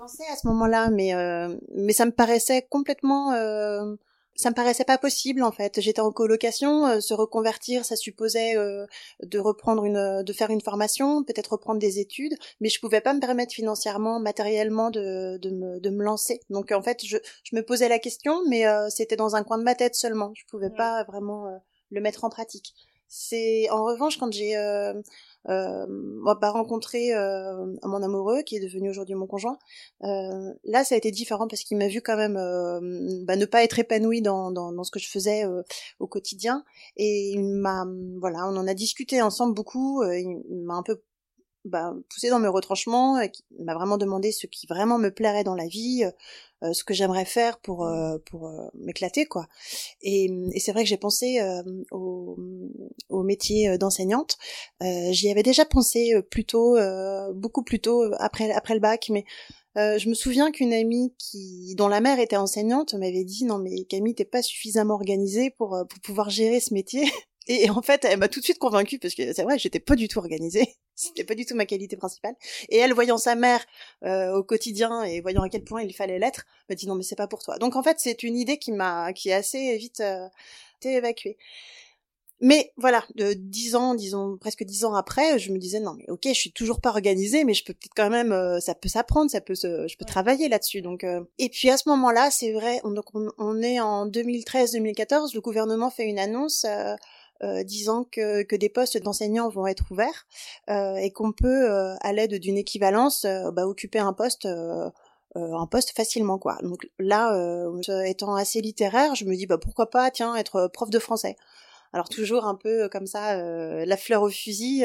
Pensais 0.00 0.26
à 0.32 0.36
ce 0.36 0.46
moment-là, 0.48 0.90
mais 0.90 1.14
euh, 1.14 1.54
mais 1.74 1.92
ça 1.92 2.06
me 2.06 2.10
paraissait 2.10 2.66
complètement, 2.70 3.32
euh, 3.32 3.94
ça 4.34 4.48
me 4.48 4.54
paraissait 4.54 4.84
pas 4.84 4.96
possible 4.96 5.42
en 5.42 5.52
fait. 5.52 5.80
J'étais 5.80 6.00
en 6.00 6.10
colocation, 6.10 6.86
euh, 6.86 7.00
se 7.00 7.12
reconvertir, 7.12 7.84
ça 7.84 7.96
supposait 7.96 8.54
de 8.54 9.38
reprendre 9.38 9.84
une, 9.84 10.22
de 10.22 10.32
faire 10.32 10.50
une 10.50 10.62
formation, 10.62 11.22
peut-être 11.22 11.52
reprendre 11.52 11.78
des 11.78 11.98
études, 11.98 12.34
mais 12.60 12.70
je 12.70 12.80
pouvais 12.80 13.02
pas 13.02 13.12
me 13.12 13.20
permettre 13.20 13.52
financièrement, 13.54 14.20
matériellement 14.20 14.90
de 14.90 15.36
de 15.38 15.50
me 15.50 15.80
de 15.80 15.90
me 15.90 16.02
lancer. 16.02 16.40
Donc 16.48 16.72
en 16.72 16.82
fait, 16.82 17.04
je 17.04 17.18
je 17.44 17.54
me 17.54 17.62
posais 17.62 17.88
la 17.88 17.98
question, 17.98 18.40
mais 18.48 18.64
c'était 18.88 19.16
dans 19.16 19.36
un 19.36 19.44
coin 19.44 19.58
de 19.58 19.64
ma 19.64 19.74
tête 19.74 19.94
seulement. 19.94 20.32
Je 20.34 20.44
pouvais 20.48 20.70
pas 20.70 21.04
vraiment 21.04 21.44
le 21.90 22.00
mettre 22.00 22.24
en 22.24 22.30
pratique. 22.30 22.74
C'est 23.12 23.68
en 23.70 23.84
revanche 23.84 24.18
quand 24.18 24.32
j'ai 24.32 24.56
euh, 24.56 25.86
moi 25.88 26.38
pas 26.38 26.50
rencontré 26.50 27.12
euh, 27.12 27.66
mon 27.82 28.02
amoureux 28.04 28.42
qui 28.42 28.56
est 28.56 28.60
devenu 28.60 28.88
aujourd'hui 28.88 29.16
mon 29.16 29.26
conjoint 29.26 29.58
euh, 30.04 30.52
là 30.64 30.84
ça 30.84 30.94
a 30.94 30.98
été 30.98 31.10
différent 31.10 31.48
parce 31.48 31.62
qu'il 31.62 31.76
m'a 31.78 31.88
vu 31.88 32.02
quand 32.02 32.16
même 32.16 32.36
euh, 32.36 32.78
bah, 33.24 33.34
ne 33.34 33.46
pas 33.46 33.64
être 33.64 33.80
épanoui 33.80 34.22
dans, 34.22 34.52
dans, 34.52 34.70
dans, 34.70 34.84
ce 34.84 34.92
que 34.92 35.00
je 35.00 35.08
faisais 35.08 35.44
euh, 35.44 35.62
au 35.98 36.06
quotidien. 36.06 36.64
Et 36.96 37.30
il 37.30 37.42
m'a 37.42 37.84
voilà 38.20 38.46
on 38.46 38.56
en 38.56 38.68
a 38.68 38.74
discuté 38.74 39.22
ensemble 39.22 39.54
beaucoup 39.54 40.04
il 40.04 40.40
m'a 40.64 40.74
un 40.74 40.84
peu 40.84 41.00
bah, 41.64 41.94
poussé 42.08 42.30
dans 42.30 42.38
mes 42.38 42.48
retranchements, 42.48 43.20
et 43.20 43.30
qui 43.30 43.44
m'a 43.58 43.74
vraiment 43.74 43.98
demandé 43.98 44.32
ce 44.32 44.46
qui 44.46 44.66
vraiment 44.66 44.98
me 44.98 45.10
plairait 45.10 45.44
dans 45.44 45.54
la 45.54 45.66
vie, 45.66 46.04
euh, 46.62 46.74
ce 46.74 46.84
que 46.84 46.92
j'aimerais 46.92 47.24
faire 47.24 47.58
pour 47.58 47.86
euh, 47.86 48.18
pour 48.26 48.48
euh, 48.48 48.68
m'éclater 48.74 49.24
quoi. 49.24 49.46
Et, 50.02 50.30
et 50.52 50.60
c'est 50.60 50.72
vrai 50.72 50.82
que 50.82 50.88
j'ai 50.88 50.98
pensé 50.98 51.40
au, 51.90 52.36
au 53.08 53.22
métier 53.22 53.78
d'enseignante. 53.78 54.36
J'y 54.80 55.30
avais 55.30 55.42
déjà 55.42 55.64
pensé 55.64 56.12
plutôt 56.30 56.76
beaucoup 57.34 57.62
plus 57.62 57.80
tôt 57.80 58.04
après 58.18 58.50
après 58.52 58.74
le 58.74 58.80
bac, 58.80 59.08
mais 59.10 59.24
je 59.76 60.08
me 60.08 60.14
souviens 60.14 60.50
qu'une 60.50 60.72
amie 60.72 61.14
qui, 61.18 61.74
dont 61.76 61.88
la 61.88 62.00
mère 62.00 62.18
était 62.18 62.36
enseignante, 62.36 62.94
m'avait 62.94 63.24
dit 63.24 63.44
non 63.44 63.58
mais 63.58 63.84
Camille 63.84 64.14
t'es 64.14 64.24
pas 64.24 64.42
suffisamment 64.42 64.94
organisée 64.94 65.50
pour 65.50 65.78
pour 65.88 66.00
pouvoir 66.00 66.30
gérer 66.30 66.60
ce 66.60 66.74
métier. 66.74 67.10
Et, 67.46 67.70
en 67.70 67.82
fait, 67.82 68.04
elle 68.04 68.18
m'a 68.18 68.28
tout 68.28 68.40
de 68.40 68.44
suite 68.44 68.58
convaincue 68.58 68.98
parce 68.98 69.14
que 69.14 69.32
c'est 69.32 69.42
vrai, 69.42 69.58
j'étais 69.58 69.80
pas 69.80 69.96
du 69.96 70.08
tout 70.08 70.18
organisée. 70.18 70.76
C'était 70.94 71.24
pas 71.24 71.34
du 71.34 71.46
tout 71.46 71.54
ma 71.54 71.66
qualité 71.66 71.96
principale. 71.96 72.34
Et 72.68 72.76
elle, 72.76 72.92
voyant 72.92 73.16
sa 73.16 73.34
mère 73.34 73.64
euh, 74.04 74.34
au 74.34 74.44
quotidien 74.44 75.02
et 75.02 75.20
voyant 75.20 75.42
à 75.42 75.48
quel 75.48 75.64
point 75.64 75.82
il 75.82 75.94
fallait 75.94 76.18
l'être, 76.18 76.44
m'a 76.68 76.74
dit 76.74 76.86
non 76.86 76.94
mais 76.94 77.02
c'est 77.02 77.16
pas 77.16 77.26
pour 77.26 77.42
toi. 77.42 77.58
Donc 77.58 77.76
en 77.76 77.82
fait, 77.82 77.96
c'est 77.98 78.22
une 78.22 78.36
idée 78.36 78.58
qui 78.58 78.72
m'a, 78.72 79.12
qui 79.14 79.30
est 79.30 79.34
assez 79.34 79.76
vite 79.78 80.00
euh, 80.00 80.28
été 80.76 80.94
évacuée. 80.94 81.38
Mais 82.42 82.72
voilà, 82.78 83.04
de 83.16 83.34
dix 83.34 83.76
ans, 83.76 83.94
disons 83.94 84.38
presque 84.38 84.64
dix 84.64 84.86
ans 84.86 84.94
après, 84.94 85.38
je 85.38 85.52
me 85.52 85.58
disais 85.58 85.78
non 85.78 85.94
mais 85.98 86.08
ok, 86.08 86.22
je 86.24 86.32
suis 86.32 86.52
toujours 86.52 86.80
pas 86.80 86.88
organisée, 86.88 87.44
mais 87.44 87.52
je 87.52 87.62
peux 87.64 87.74
peut-être 87.74 87.92
quand 87.94 88.08
même, 88.08 88.32
euh, 88.32 88.60
ça 88.60 88.74
peut 88.74 88.88
s'apprendre, 88.88 89.30
ça 89.30 89.42
peut 89.42 89.54
se, 89.54 89.86
je 89.86 89.96
peux 89.98 90.06
travailler 90.06 90.48
là-dessus. 90.48 90.80
Donc 90.80 91.04
euh. 91.04 91.22
et 91.38 91.50
puis 91.50 91.68
à 91.68 91.76
ce 91.76 91.86
moment-là, 91.90 92.30
c'est 92.30 92.52
vrai, 92.52 92.80
on, 92.82 92.92
donc 92.92 93.04
on, 93.14 93.62
est 93.62 93.78
en 93.78 94.06
2013-2014, 94.06 95.34
le 95.34 95.40
gouvernement 95.42 95.90
fait 95.90 96.06
une 96.06 96.18
annonce. 96.18 96.64
Euh, 96.64 96.94
euh, 97.42 97.64
disant 97.64 98.04
que, 98.04 98.42
que 98.42 98.54
des 98.54 98.68
postes 98.68 98.98
d'enseignants 98.98 99.48
vont 99.48 99.66
être 99.66 99.90
ouverts 99.90 100.26
euh, 100.68 100.96
et 100.96 101.10
qu'on 101.10 101.32
peut, 101.32 101.70
euh, 101.70 101.94
à 102.02 102.12
l'aide 102.12 102.34
d'une 102.34 102.58
équivalence, 102.58 103.24
bah, 103.24 103.66
occuper 103.66 103.98
un 103.98 104.12
poste 104.12 104.46
un 105.36 105.66
poste 105.66 105.92
facilement 105.96 106.38
quoi. 106.38 106.58
Donc 106.62 106.90
là, 106.98 107.34
étant 108.04 108.34
assez 108.34 108.60
littéraire, 108.60 109.14
je 109.14 109.24
me 109.24 109.36
dis 109.36 109.46
bah 109.46 109.58
pourquoi 109.58 109.88
pas 109.88 110.10
tiens 110.10 110.34
être 110.34 110.68
prof 110.72 110.90
de 110.90 110.98
français. 110.98 111.36
Alors 111.92 112.08
toujours 112.08 112.46
un 112.46 112.56
peu 112.56 112.88
comme 112.88 113.06
ça, 113.06 113.36
la 113.36 113.96
fleur 113.96 114.22
au 114.22 114.28
fusil, 114.28 114.84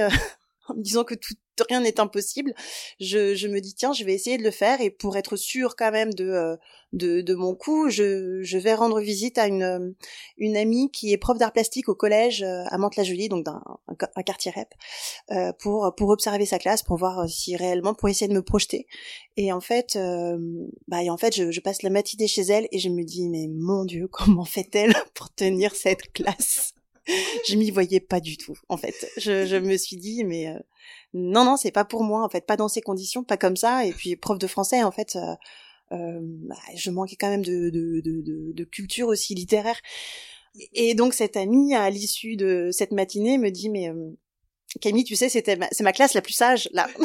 en 0.70 0.76
me 0.76 0.82
disant 0.82 1.04
que 1.04 1.16
tout, 1.16 1.34
rien 1.70 1.82
n'est 1.82 2.00
impossible, 2.00 2.54
je, 3.00 3.36
je, 3.36 3.48
me 3.48 3.60
dis 3.60 3.74
tiens, 3.74 3.94
je 3.94 4.04
vais 4.04 4.14
essayer 4.14 4.38
de 4.38 4.44
le 4.44 4.52
faire 4.52 4.82
et 4.82 4.90
pour 4.90 5.18
être 5.18 5.36
sûr 5.36 5.76
quand 5.76 5.92
même 5.92 6.14
de 6.14 6.26
euh, 6.26 6.56
de, 6.94 7.20
de 7.20 7.34
mon 7.34 7.56
coup, 7.56 7.90
je, 7.90 8.42
je, 8.42 8.58
vais 8.58 8.74
rendre 8.74 9.02
visite 9.02 9.38
à 9.38 9.48
une 9.48 9.64
euh, 9.64 9.92
une 10.38 10.56
amie 10.56 10.92
qui 10.92 11.12
est 11.12 11.18
prof 11.18 11.38
d'art 11.38 11.52
plastique 11.52 11.90
au 11.90 11.96
collège 11.96 12.42
euh, 12.44 12.64
à 12.68 12.78
Mantes-la-Jolie, 12.78 13.28
donc 13.28 13.44
dans 13.44 13.62
un, 13.88 14.24
quartier 14.24 14.52
rep, 14.52 14.74
pour 15.60 15.94
pour 15.96 16.10
observer 16.10 16.46
sa 16.46 16.60
classe, 16.60 16.84
pour 16.84 16.98
voir 16.98 17.28
si 17.30 17.56
réellement, 17.56 17.94
pour 17.94 18.10
essayer 18.10 18.28
de 18.28 18.34
me 18.34 18.42
projeter. 18.42 18.88
Et 19.38 19.52
en 19.52 19.62
fait, 19.62 19.98
bah 20.88 21.04
et 21.04 21.10
en 21.10 21.18
fait, 21.18 21.36
je, 21.36 21.52
je 21.52 21.60
passe 21.60 21.82
la 21.84 21.90
matinée 21.90 22.28
chez 22.28 22.44
elle 22.44 22.68
et 22.72 22.80
je 22.80 22.90
me 22.90 23.04
dis 23.04 23.28
mais 23.30 23.48
mon 23.48 23.86
Dieu, 23.86 24.08
comment 24.12 24.46
fait-elle 24.46 24.94
pour 25.14 25.34
tenir 25.34 25.76
cette 25.76 26.12
classe? 26.14 26.74
Je 27.48 27.56
m'y 27.56 27.72
voyais 27.72 28.00
pas 28.00 28.20
du 28.20 28.38
tout, 28.38 28.58
en 28.70 28.78
fait. 28.78 29.10
Je, 29.18 29.46
je 29.46 29.56
me 29.56 29.78
suis 29.78 29.98
dit, 29.98 30.24
mais 30.24 30.48
euh, 30.48 30.60
non, 31.14 31.46
non, 31.46 31.58
c'est 31.58 31.72
pas 31.72 31.86
pour 31.86 32.04
moi, 32.04 32.24
en 32.24 32.30
fait, 32.30 32.46
pas 32.46 32.58
dans 32.58 32.68
ces 32.68 32.82
conditions, 32.82 33.24
pas 33.24 33.38
comme 33.38 33.56
ça. 33.56 33.86
Et 33.86 33.92
puis, 33.92 34.16
prof 34.16 34.38
de 34.40 34.48
français, 34.48 34.84
en 34.84 34.92
fait, 34.92 35.16
euh, 35.16 35.36
euh 35.92 36.20
bah, 36.22 36.56
je 36.76 36.90
manquais 36.92 37.16
quand 37.16 37.30
même 37.30 37.44
de, 37.44 37.70
de, 37.70 38.02
de, 38.02 38.52
de, 38.54 38.64
culture 38.64 39.08
aussi 39.08 39.36
littéraire. 39.36 39.80
Et 40.74 40.96
donc, 40.96 41.14
cette 41.14 41.38
amie, 41.38 41.76
à 41.76 41.90
l'issue 41.90 42.36
de 42.36 42.70
cette 42.72 42.92
matinée, 42.92 43.38
me 43.38 43.50
dit, 43.50 43.70
mais 43.70 43.90
euh, 43.90 44.12
Camille, 44.82 45.04
tu 45.04 45.16
sais, 45.16 45.30
c'était 45.30 45.58
c'est 45.72 45.84
ma 45.84 45.94
classe 45.94 46.14
la 46.14 46.22
plus 46.22 46.34
sage, 46.34 46.70
là. 46.74 46.88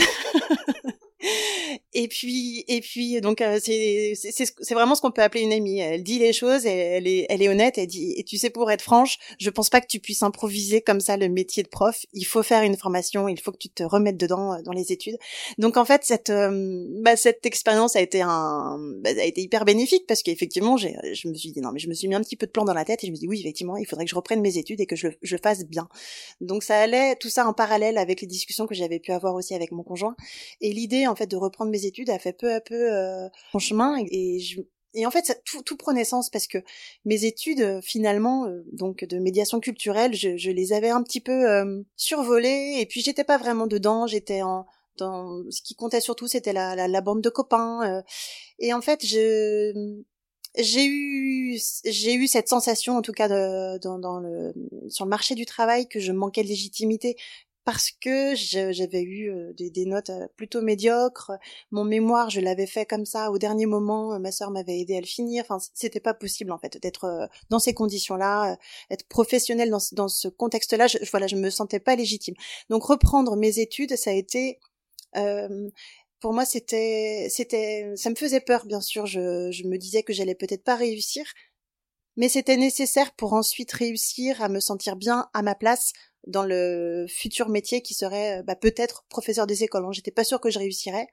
Et 1.93 2.09
puis, 2.09 2.65
et 2.69 2.81
puis, 2.81 3.21
donc 3.21 3.41
euh, 3.41 3.59
c'est 3.62 4.15
c'est 4.15 4.75
vraiment 4.75 4.95
ce 4.95 5.00
qu'on 5.00 5.11
peut 5.11 5.23
appeler 5.23 5.43
une 5.43 5.53
amie. 5.53 5.81
Elle 5.81 6.03
dit 6.03 6.19
les 6.19 6.33
choses, 6.33 6.67
elle 6.67 7.07
est 7.07 7.27
elle 7.29 7.43
est 7.43 7.49
honnête. 7.49 7.79
Elle 7.79 7.87
dit 7.87 8.15
et 8.17 8.25
tu 8.25 8.39
sais 8.39 8.50
pour 8.50 8.71
être 8.71 8.83
franche, 8.83 9.19
je 9.39 9.50
pense 9.50 9.71
pas 9.71 9.81
que 9.81 9.87
tu 9.87 10.00
puisses 10.00 10.23
improviser 10.23 10.81
comme 10.81 11.00
ça 11.00 11.17
le 11.17 11.29
métier 11.29 11.62
de 11.62 11.69
prof. 11.69 12.07
Il 12.12 12.25
faut 12.25 12.43
faire 12.43 12.62
une 12.62 12.77
formation, 12.77 13.29
il 13.29 13.41
faut 13.41 13.53
que 13.53 13.59
tu 13.59 13.69
te 13.69 13.83
remettes 13.83 14.17
dedans 14.17 14.55
euh, 14.55 14.62
dans 14.62 14.73
les 14.73 14.93
études. 14.93 15.19
Donc 15.59 15.77
en 15.77 15.85
fait 15.85 16.03
cette 16.05 16.31
euh, 16.31 16.87
bah, 17.03 17.17
cette 17.17 17.45
expérience 17.47 17.97
a 17.97 18.00
été 18.00 18.23
un 18.23 18.79
bah, 19.03 19.11
a 19.11 19.25
été 19.25 19.41
hyper 19.41 19.65
bénéfique 19.65 20.07
parce 20.07 20.23
qu'effectivement 20.23 20.77
j'ai 20.77 20.97
je 21.12 21.29
me 21.29 21.35
suis 21.35 21.53
dit 21.53 21.61
non 21.61 21.73
mais 21.73 21.81
je 21.81 21.89
me 21.89 21.95
suis 21.95 22.09
mis 22.09 22.15
un 22.15 22.21
petit 22.21 22.37
peu 22.37 22.47
de 22.47 22.53
plan 22.53 22.65
dans 22.65 22.75
la 22.75 22.85
tête 22.85 23.05
et 23.05 23.07
je 23.07 23.12
me 23.12 23.17
dis 23.17 23.29
oui 23.29 23.41
effectivement 23.41 23.77
il 23.77 23.87
faudrait 23.87 24.05
que 24.05 24.11
je 24.11 24.17
reprenne 24.17 24.41
mes 24.41 24.57
études 24.57 24.81
et 24.81 24.87
que 24.87 24.97
je 24.97 25.09
le, 25.09 25.15
je 25.23 25.37
fasse 25.37 25.65
bien. 25.65 25.89
Donc 26.41 26.62
ça 26.62 26.79
allait 26.79 27.17
tout 27.17 27.29
ça 27.29 27.47
en 27.47 27.53
parallèle 27.53 27.99
avec 27.99 28.21
les 28.21 28.27
discussions 28.27 28.67
que 28.67 28.75
j'avais 28.75 28.99
pu 28.99 29.12
avoir 29.12 29.35
aussi 29.35 29.55
avec 29.55 29.73
mon 29.73 29.83
conjoint 29.83 30.17
et 30.61 30.73
l'idée 30.73 31.07
en 31.07 31.15
fait 31.15 31.27
de 31.27 31.37
reprendre 31.37 31.60
mes 31.69 31.85
études 31.87 32.11
a 32.11 32.19
fait 32.19 32.33
peu 32.33 32.52
à 32.52 32.61
peu 32.61 32.93
euh, 32.93 33.29
son 33.52 33.59
chemin 33.59 33.97
et, 34.93 35.07
en 35.07 35.11
fait, 35.12 35.40
tout, 35.45 35.76
prenait 35.76 36.05
sens 36.05 36.31
parce 36.31 36.49
que 36.49 36.59
mes 37.05 37.25
études, 37.25 37.61
euh, 37.61 37.81
finalement, 37.81 38.47
euh, 38.47 38.64
donc 38.73 39.05
de 39.05 39.19
médiation 39.19 39.61
culturelle, 39.61 40.14
je, 40.14 40.50
les 40.50 40.73
avais 40.73 40.90
un 40.90 41.02
petit 41.02 41.21
peu 41.21 41.45
survolées 41.97 42.79
et 42.81 42.87
puis 42.87 43.00
j'étais 43.00 43.25
pas 43.25 43.38
vraiment 43.38 43.67
dedans. 43.67 44.07
J'étais 44.07 44.43
en 44.43 44.67
dans 44.97 45.43
ce 45.50 45.62
qui 45.62 45.75
comptait 45.75 46.00
surtout, 46.00 46.26
c'était 46.26 46.52
la, 46.52 46.75
la, 46.88 47.00
bande 47.00 47.23
de 47.23 47.31
copains. 47.31 48.02
et 48.59 48.75
en 48.75 48.83
fait, 48.83 49.07
je 49.07 50.02
j'ai 50.59 50.85
eu 50.85 51.59
j'ai 51.85 52.14
eu 52.14 52.26
cette 52.26 52.49
sensation 52.49 52.97
en 52.97 53.02
tout 53.02 53.12
cas 53.12 53.29
dans, 53.79 53.99
dans 53.99 54.19
le 54.19 54.52
sur 54.88 55.05
le 55.05 55.09
marché 55.09 55.35
du 55.35 55.47
travail 55.47 55.88
que 55.88 56.00
je 56.00 56.12
manquais 56.12 56.43
de 56.43 56.49
légitimité 56.49 57.17
parce 57.64 57.90
que 57.90 58.35
j'avais 58.35 59.02
eu 59.02 59.31
euh, 59.31 59.52
des, 59.52 59.85
notes 59.85 60.11
euh, 60.11 60.26
plutôt 60.37 60.62
médiocres. 60.62 61.33
Mon 61.71 61.85
mémoire, 61.85 62.31
je 62.31 62.40
l'avais 62.40 62.67
fait 62.67 62.87
comme 62.87 63.05
ça 63.05 63.31
au 63.31 63.38
dernier 63.38 63.67
moment. 63.67 64.19
Ma 64.19 64.33
sœur 64.33 64.50
m'avait 64.50 64.81
aidé 64.81 64.97
à 64.97 65.00
le 65.00 65.07
finir. 65.07 65.45
Enfin, 65.49 65.59
c'était 65.75 66.00
pas 66.00 66.14
possible 66.14 66.52
en 66.52 66.59
fait 66.59 66.79
d'être 66.79 67.05
euh, 67.05 67.26
dans 67.50 67.59
ces 67.59 67.75
conditions-là, 67.75 68.57
être 68.90 69.07
professionnelle 69.09 69.71
dans, 69.93 70.09
ce 70.09 70.29
contexte-là. 70.29 70.87
Je, 70.87 70.99
voilà, 71.11 71.26
je 71.26 71.37
me 71.37 71.50
sentais 71.50 71.81
pas 71.81 71.97
légitime. 71.97 72.35
Donc 72.71 72.85
reprendre 72.85 73.37
mes 73.37 73.59
études, 73.59 73.97
ça 73.97 74.11
a 74.11 74.14
été 74.14 74.59
pour 76.21 76.35
moi, 76.35 76.45
c'était, 76.45 77.29
c'était, 77.31 77.93
ça 77.97 78.11
me 78.11 78.14
faisait 78.14 78.40
peur, 78.40 78.67
bien 78.67 78.81
sûr. 78.81 79.07
Je, 79.07 79.50
je 79.50 79.64
me 79.64 79.79
disais 79.79 80.02
que 80.02 80.12
j'allais 80.12 80.35
peut-être 80.35 80.62
pas 80.64 80.76
réussir, 80.76 81.25
mais 82.17 82.29
c'était 82.29 82.59
nécessaire 82.59 83.12
pour 83.14 83.33
ensuite 83.33 83.73
réussir 83.73 84.43
à 84.43 84.49
me 84.49 84.61
sentir 84.61 84.97
bien 84.97 85.29
à 85.33 85.43
ma 85.43 85.55
place 85.55 85.93
dans 86.27 86.45
le 86.45 87.07
futur 87.09 87.49
métier 87.49 87.83
qui 87.83 87.95
serait 87.95 88.43
bah, 88.43 88.57
peut-être 88.57 89.05
professeur 89.09 89.47
des 89.47 89.65
écoles. 89.65 89.87
J'étais 89.93 90.11
pas 90.11 90.25
sûre 90.25 90.41
que 90.41 90.50
je 90.50 90.59
réussirais, 90.59 91.09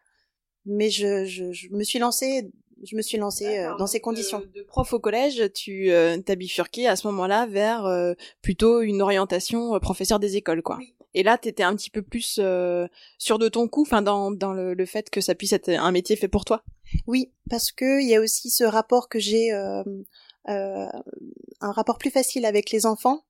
mais 0.66 0.90
je, 0.90 1.26
je, 1.26 1.52
je 1.52 1.70
me 1.70 1.84
suis 1.84 2.00
lancée 2.00 2.52
je 2.84 2.96
me 2.96 3.02
suis 3.02 3.18
lancée 3.18 3.60
euh, 3.60 3.76
dans 3.78 3.88
ces 3.88 4.00
conditions. 4.00 4.42
De, 4.54 4.64
prof 4.64 4.94
au 4.94 5.00
collège, 5.00 5.52
tu 5.54 5.92
euh, 5.92 6.18
t'as 6.24 6.36
bifurqué 6.36 6.88
à 6.88 6.96
ce 6.96 7.08
moment-là 7.08 7.46
vers 7.46 7.86
euh, 7.86 8.14
plutôt 8.42 8.82
une 8.82 9.02
orientation 9.02 9.76
euh, 9.76 9.80
professeur 9.80 10.20
des 10.20 10.38
écoles, 10.38 10.62
quoi. 10.62 10.80
Et 11.14 11.24
là, 11.24 11.38
t'étais 11.38 11.64
un 11.64 11.76
petit 11.76 11.90
peu 11.90 12.04
plus 12.04 12.40
sûr 13.18 13.40
de 13.40 13.50
ton 13.50 13.68
coup, 13.68 13.82
enfin 13.82 14.04
dans, 14.04 14.30
dans 14.30 14.54
le, 14.54 14.76
le, 14.76 14.86
fait 14.86 15.10
que 15.10 15.20
ça 15.20 15.34
puisse 15.34 15.54
être 15.54 15.70
un 15.70 15.92
métier 15.92 16.16
fait 16.16 16.28
pour 16.28 16.46
toi? 16.46 16.64
Oui, 17.08 17.32
parce 17.50 17.72
que 17.72 18.02
il 18.02 18.08
y 18.08 18.16
a 18.16 18.22
aussi 18.22 18.52
ce 18.52 18.64
rapport 18.64 19.10
que 19.10 19.18
j'ai, 19.18 19.52
un 20.46 20.92
rapport 21.60 21.98
plus 21.98 22.12
facile 22.12 22.46
avec 22.46 22.70
les 22.70 22.86
enfants 22.86 23.24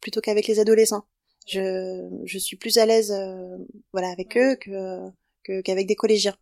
plutôt 0.00 0.22
qu'avec 0.22 0.46
les 0.46 0.58
adolescents 0.58 1.04
je, 1.46 2.08
je 2.24 2.38
suis 2.38 2.56
plus 2.56 2.78
à 2.78 2.86
l'aise 2.86 3.12
euh, 3.12 3.58
voilà 3.92 4.08
avec 4.08 4.36
eux 4.36 4.56
que 4.56 5.10
qu'avec 5.62 5.86
des 5.86 5.94
collégiens. 5.94 6.34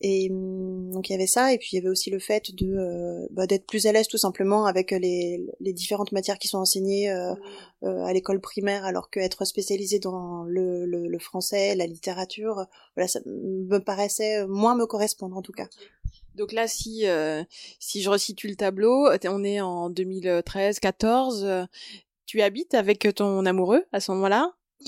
Et 0.00 0.30
mm, 0.30 0.92
donc 0.92 1.08
il 1.08 1.12
y 1.12 1.14
avait 1.16 1.26
ça. 1.26 1.52
Et 1.52 1.58
puis 1.58 1.70
il 1.72 1.74
y 1.76 1.78
avait 1.78 1.88
aussi 1.88 2.08
le 2.10 2.20
fait 2.20 2.54
de 2.54 2.66
euh, 2.66 3.26
bah, 3.32 3.48
d'être 3.48 3.66
plus 3.66 3.86
à 3.86 3.92
l'aise 3.92 4.06
tout 4.06 4.16
simplement 4.16 4.66
avec 4.66 4.92
les, 4.92 5.44
les 5.58 5.72
différentes 5.72 6.12
matières 6.12 6.38
qui 6.38 6.46
sont 6.46 6.58
enseignées 6.58 7.10
euh, 7.10 7.34
à 7.82 8.12
l'école 8.12 8.40
primaire 8.40 8.84
alors 8.84 9.10
qu'être 9.10 9.44
spécialisé 9.44 9.98
dans 9.98 10.44
le, 10.44 10.86
le, 10.86 11.08
le, 11.08 11.18
français 11.18 11.74
la 11.74 11.86
littérature 11.86 12.66
voilà 12.94 13.08
ça 13.08 13.20
me 13.26 13.78
paraissait 13.78 14.46
moins 14.46 14.76
me 14.76 14.86
correspondre 14.86 15.36
en 15.36 15.42
tout 15.42 15.52
cas. 15.52 15.68
Donc 16.36 16.52
là, 16.52 16.68
si 16.68 17.04
si 17.80 18.02
je 18.02 18.10
resitue 18.10 18.48
le 18.48 18.56
tableau, 18.56 19.08
on 19.26 19.44
est 19.44 19.60
en 19.60 19.90
2013-14 19.90 21.66
tu 22.26 22.42
habites 22.42 22.74
avec 22.74 23.06
ton 23.14 23.44
amoureux 23.46 23.84
à 23.92 24.00
ce 24.00 24.12
moment-là? 24.12 24.52
Euh, 24.82 24.86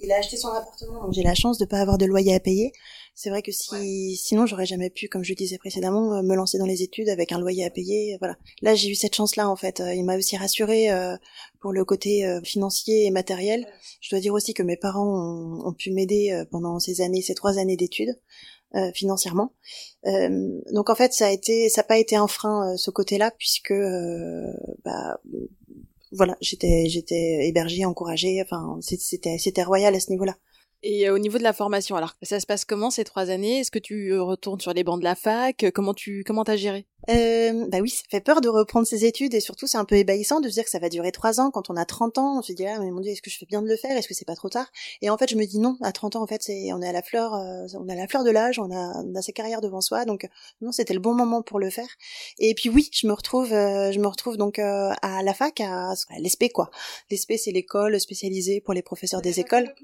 Il 0.00 0.12
a 0.12 0.16
acheté 0.16 0.36
son 0.36 0.48
appartement, 0.48 1.02
donc 1.02 1.12
j'ai 1.12 1.22
la 1.22 1.34
chance 1.34 1.58
de 1.58 1.64
pas 1.64 1.80
avoir 1.80 1.98
de 1.98 2.06
loyer 2.06 2.34
à 2.34 2.40
payer. 2.40 2.72
C'est 3.14 3.30
vrai 3.30 3.42
que 3.42 3.50
si 3.50 4.16
sinon 4.16 4.46
j'aurais 4.46 4.66
jamais 4.66 4.90
pu, 4.90 5.08
comme 5.08 5.24
je 5.24 5.34
disais 5.34 5.58
précédemment, 5.58 6.14
euh, 6.14 6.22
me 6.22 6.36
lancer 6.36 6.56
dans 6.56 6.66
les 6.66 6.82
études 6.82 7.08
avec 7.08 7.32
un 7.32 7.40
loyer 7.40 7.64
à 7.64 7.70
payer. 7.70 8.16
Voilà. 8.20 8.36
Là 8.62 8.76
j'ai 8.76 8.90
eu 8.90 8.94
cette 8.94 9.16
chance-là 9.16 9.48
en 9.48 9.56
fait. 9.56 9.80
Euh, 9.80 9.92
il 9.92 10.04
m'a 10.04 10.16
aussi 10.16 10.36
rassuré 10.36 10.88
pour 11.60 11.72
le 11.72 11.84
côté 11.84 12.24
financier 12.44 13.06
et 13.06 13.10
matériel. 13.10 13.66
Je 14.00 14.10
dois 14.10 14.20
dire 14.20 14.34
aussi 14.34 14.54
que 14.54 14.62
mes 14.62 14.76
parents 14.76 15.60
ont, 15.64 15.72
pu 15.72 15.90
m'aider 15.90 16.44
pendant 16.52 16.78
ces 16.78 17.00
années, 17.00 17.22
ces 17.22 17.34
trois 17.34 17.58
années 17.58 17.76
d'études. 17.76 18.16
financièrement. 18.94 19.52
donc 20.72 20.90
en 20.90 20.94
fait, 20.94 21.12
ça 21.12 21.26
a 21.26 21.30
été, 21.30 21.68
ça 21.68 21.80
n'a 21.80 21.88
pas 21.88 21.98
été 21.98 22.14
un 22.16 22.28
frein 22.28 22.76
ce 22.76 22.90
côté-là 22.90 23.32
puisque 23.36 23.74
bah, 24.84 25.18
voilà, 26.12 26.36
j'étais 26.40 26.88
j'étais 26.88 27.46
hébergée, 27.48 27.84
encouragée, 27.84 28.40
enfin 28.42 28.78
c'était 28.80 29.38
c'était 29.38 29.62
royal 29.62 29.94
à 29.94 30.00
ce 30.00 30.10
niveau-là. 30.10 30.36
Et 30.82 31.08
euh, 31.08 31.14
au 31.14 31.18
niveau 31.18 31.38
de 31.38 31.42
la 31.42 31.52
formation, 31.52 31.96
alors 31.96 32.14
ça 32.22 32.38
se 32.38 32.46
passe 32.46 32.64
comment 32.64 32.90
ces 32.90 33.02
trois 33.02 33.30
années? 33.30 33.60
Est-ce 33.60 33.70
que 33.72 33.80
tu 33.80 34.12
euh, 34.12 34.22
retournes 34.22 34.60
sur 34.60 34.72
les 34.72 34.84
bancs 34.84 35.00
de 35.00 35.04
la 35.04 35.16
fac? 35.16 35.66
Comment 35.74 35.92
tu 35.92 36.22
comment 36.24 36.44
t'as 36.44 36.56
géré? 36.56 36.86
Euh, 37.10 37.66
Bah 37.68 37.78
oui, 37.80 37.90
ça 37.90 38.02
fait 38.08 38.20
peur 38.20 38.40
de 38.40 38.48
reprendre 38.48 38.86
ses 38.86 39.04
études 39.04 39.34
et 39.34 39.40
surtout 39.40 39.66
c'est 39.66 39.78
un 39.78 39.84
peu 39.84 39.96
ébahissant 39.96 40.40
de 40.40 40.48
se 40.48 40.54
dire 40.54 40.64
que 40.64 40.70
ça 40.70 40.78
va 40.78 40.88
durer 40.88 41.10
trois 41.10 41.40
ans. 41.40 41.50
Quand 41.50 41.68
on 41.68 41.76
a 41.76 41.84
30 41.84 42.18
ans, 42.18 42.38
on 42.38 42.42
se 42.42 42.52
dit 42.52 42.64
ah 42.64 42.78
mais 42.78 42.92
mon 42.92 43.00
dieu 43.00 43.10
est-ce 43.10 43.22
que 43.22 43.30
je 43.30 43.38
fais 43.38 43.46
bien 43.46 43.60
de 43.60 43.66
le 43.66 43.76
faire? 43.76 43.96
Est-ce 43.96 44.06
que 44.06 44.14
c'est 44.14 44.24
pas 44.24 44.36
trop 44.36 44.50
tard? 44.50 44.66
Et 45.02 45.10
en 45.10 45.18
fait 45.18 45.28
je 45.28 45.36
me 45.36 45.44
dis 45.46 45.58
non, 45.58 45.76
à 45.82 45.90
30 45.90 46.14
ans 46.14 46.22
en 46.22 46.26
fait 46.28 46.42
c'est 46.42 46.72
on 46.72 46.80
est 46.80 46.88
à 46.88 46.92
la 46.92 47.02
fleur, 47.02 47.34
euh, 47.34 47.66
on 47.74 47.88
est 47.88 47.92
à 47.92 47.96
la 47.96 48.06
fleur 48.06 48.22
de 48.22 48.30
l'âge, 48.30 48.60
on 48.60 48.70
a, 48.70 49.02
on 49.04 49.14
a 49.16 49.22
ses 49.22 49.32
carrières 49.32 49.60
devant 49.60 49.80
soi, 49.80 50.04
donc 50.04 50.28
non 50.60 50.70
c'était 50.70 50.94
le 50.94 51.00
bon 51.00 51.14
moment 51.14 51.42
pour 51.42 51.58
le 51.58 51.70
faire. 51.70 51.88
Et 52.38 52.54
puis 52.54 52.68
oui, 52.68 52.88
je 52.92 53.08
me 53.08 53.12
retrouve 53.12 53.48
je 53.48 53.98
me 53.98 54.06
retrouve 54.06 54.36
donc 54.36 54.60
à 54.60 55.22
la 55.24 55.34
fac 55.34 55.60
à, 55.60 55.90
à 55.90 56.18
l'ESP 56.20 56.52
quoi. 56.52 56.70
L'ESP 57.10 57.32
c'est 57.36 57.52
l'école 57.52 57.98
spécialisée 57.98 58.60
pour 58.60 58.74
les 58.74 58.82
professeurs 58.82 59.22
des 59.22 59.40
écoles. 59.40 59.74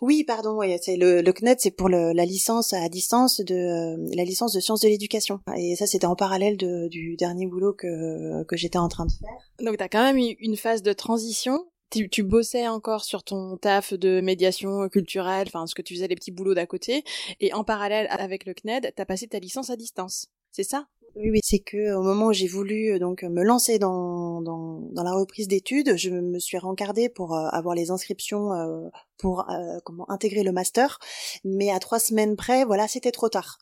Oui, 0.00 0.24
pardon, 0.24 0.60
c'est 0.80 0.96
le, 0.96 1.22
le 1.22 1.32
CNED, 1.32 1.58
c'est 1.60 1.70
pour 1.70 1.88
le, 1.88 2.12
la 2.12 2.24
licence 2.24 2.72
à 2.72 2.88
distance 2.88 3.40
de 3.40 3.54
euh, 3.54 4.14
la 4.14 4.24
licence 4.24 4.52
de 4.52 4.60
sciences 4.60 4.80
de 4.80 4.88
l'éducation. 4.88 5.40
Et 5.56 5.76
ça, 5.76 5.86
c'était 5.86 6.06
en 6.06 6.16
parallèle 6.16 6.56
de, 6.56 6.88
du 6.88 7.16
dernier 7.16 7.46
boulot 7.46 7.72
que, 7.72 8.44
que 8.44 8.56
j'étais 8.56 8.78
en 8.78 8.88
train 8.88 9.06
de 9.06 9.12
faire. 9.12 9.30
Donc, 9.60 9.78
tu 9.78 9.82
as 9.82 9.88
quand 9.88 10.02
même 10.02 10.18
eu 10.18 10.36
une 10.40 10.56
phase 10.56 10.82
de 10.82 10.92
transition. 10.92 11.66
Tu, 11.90 12.08
tu, 12.08 12.24
bossais 12.24 12.66
encore 12.66 13.04
sur 13.04 13.22
ton 13.22 13.56
taf 13.56 13.94
de 13.94 14.20
médiation 14.20 14.88
culturelle, 14.88 15.46
enfin 15.46 15.66
ce 15.66 15.76
que 15.76 15.82
tu 15.82 15.94
faisais 15.94 16.08
les 16.08 16.16
petits 16.16 16.32
boulots 16.32 16.54
d'à 16.54 16.66
côté, 16.66 17.04
et 17.38 17.52
en 17.52 17.62
parallèle 17.62 18.08
avec 18.10 18.46
le 18.46 18.54
CNED, 18.54 18.92
tu 18.96 19.00
as 19.00 19.06
passé 19.06 19.28
ta 19.28 19.38
licence 19.38 19.70
à 19.70 19.76
distance. 19.76 20.28
C'est 20.54 20.62
ça? 20.62 20.86
Oui, 21.16 21.30
oui, 21.30 21.38
c'est 21.44 21.60
que 21.60 21.94
au 21.94 22.02
moment 22.02 22.26
où 22.26 22.32
j'ai 22.32 22.48
voulu 22.48 22.92
euh, 22.92 22.98
donc 22.98 23.22
me 23.22 23.44
lancer 23.44 23.78
dans, 23.78 24.40
dans, 24.40 24.80
dans 24.90 25.02
la 25.04 25.12
reprise 25.12 25.46
d'études, 25.46 25.96
je 25.96 26.10
me 26.10 26.40
suis 26.40 26.58
rencardée 26.58 27.08
pour 27.08 27.36
euh, 27.36 27.46
avoir 27.52 27.76
les 27.76 27.92
inscriptions 27.92 28.52
euh, 28.52 28.88
pour 29.16 29.46
comment 29.84 30.10
intégrer 30.10 30.42
le 30.42 30.52
master, 30.52 30.98
mais 31.44 31.70
à 31.70 31.78
trois 31.78 32.00
semaines 32.00 32.36
près, 32.36 32.64
voilà, 32.64 32.88
c'était 32.88 33.12
trop 33.12 33.28
tard. 33.30 33.58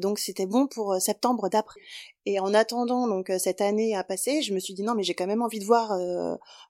donc 0.00 0.18
c'était 0.18 0.46
bon 0.46 0.66
pour 0.66 0.96
septembre 0.96 1.48
d'après. 1.48 1.78
Et 2.26 2.40
en 2.40 2.54
attendant 2.54 3.06
donc 3.06 3.30
cette 3.38 3.60
année 3.60 3.94
à 3.94 4.02
passer, 4.02 4.42
je 4.42 4.52
me 4.52 4.58
suis 4.58 4.74
dit 4.74 4.82
non, 4.82 4.94
mais 4.96 5.04
j'ai 5.04 5.14
quand 5.14 5.28
même 5.28 5.42
envie 5.42 5.60
de 5.60 5.64
voir 5.64 5.90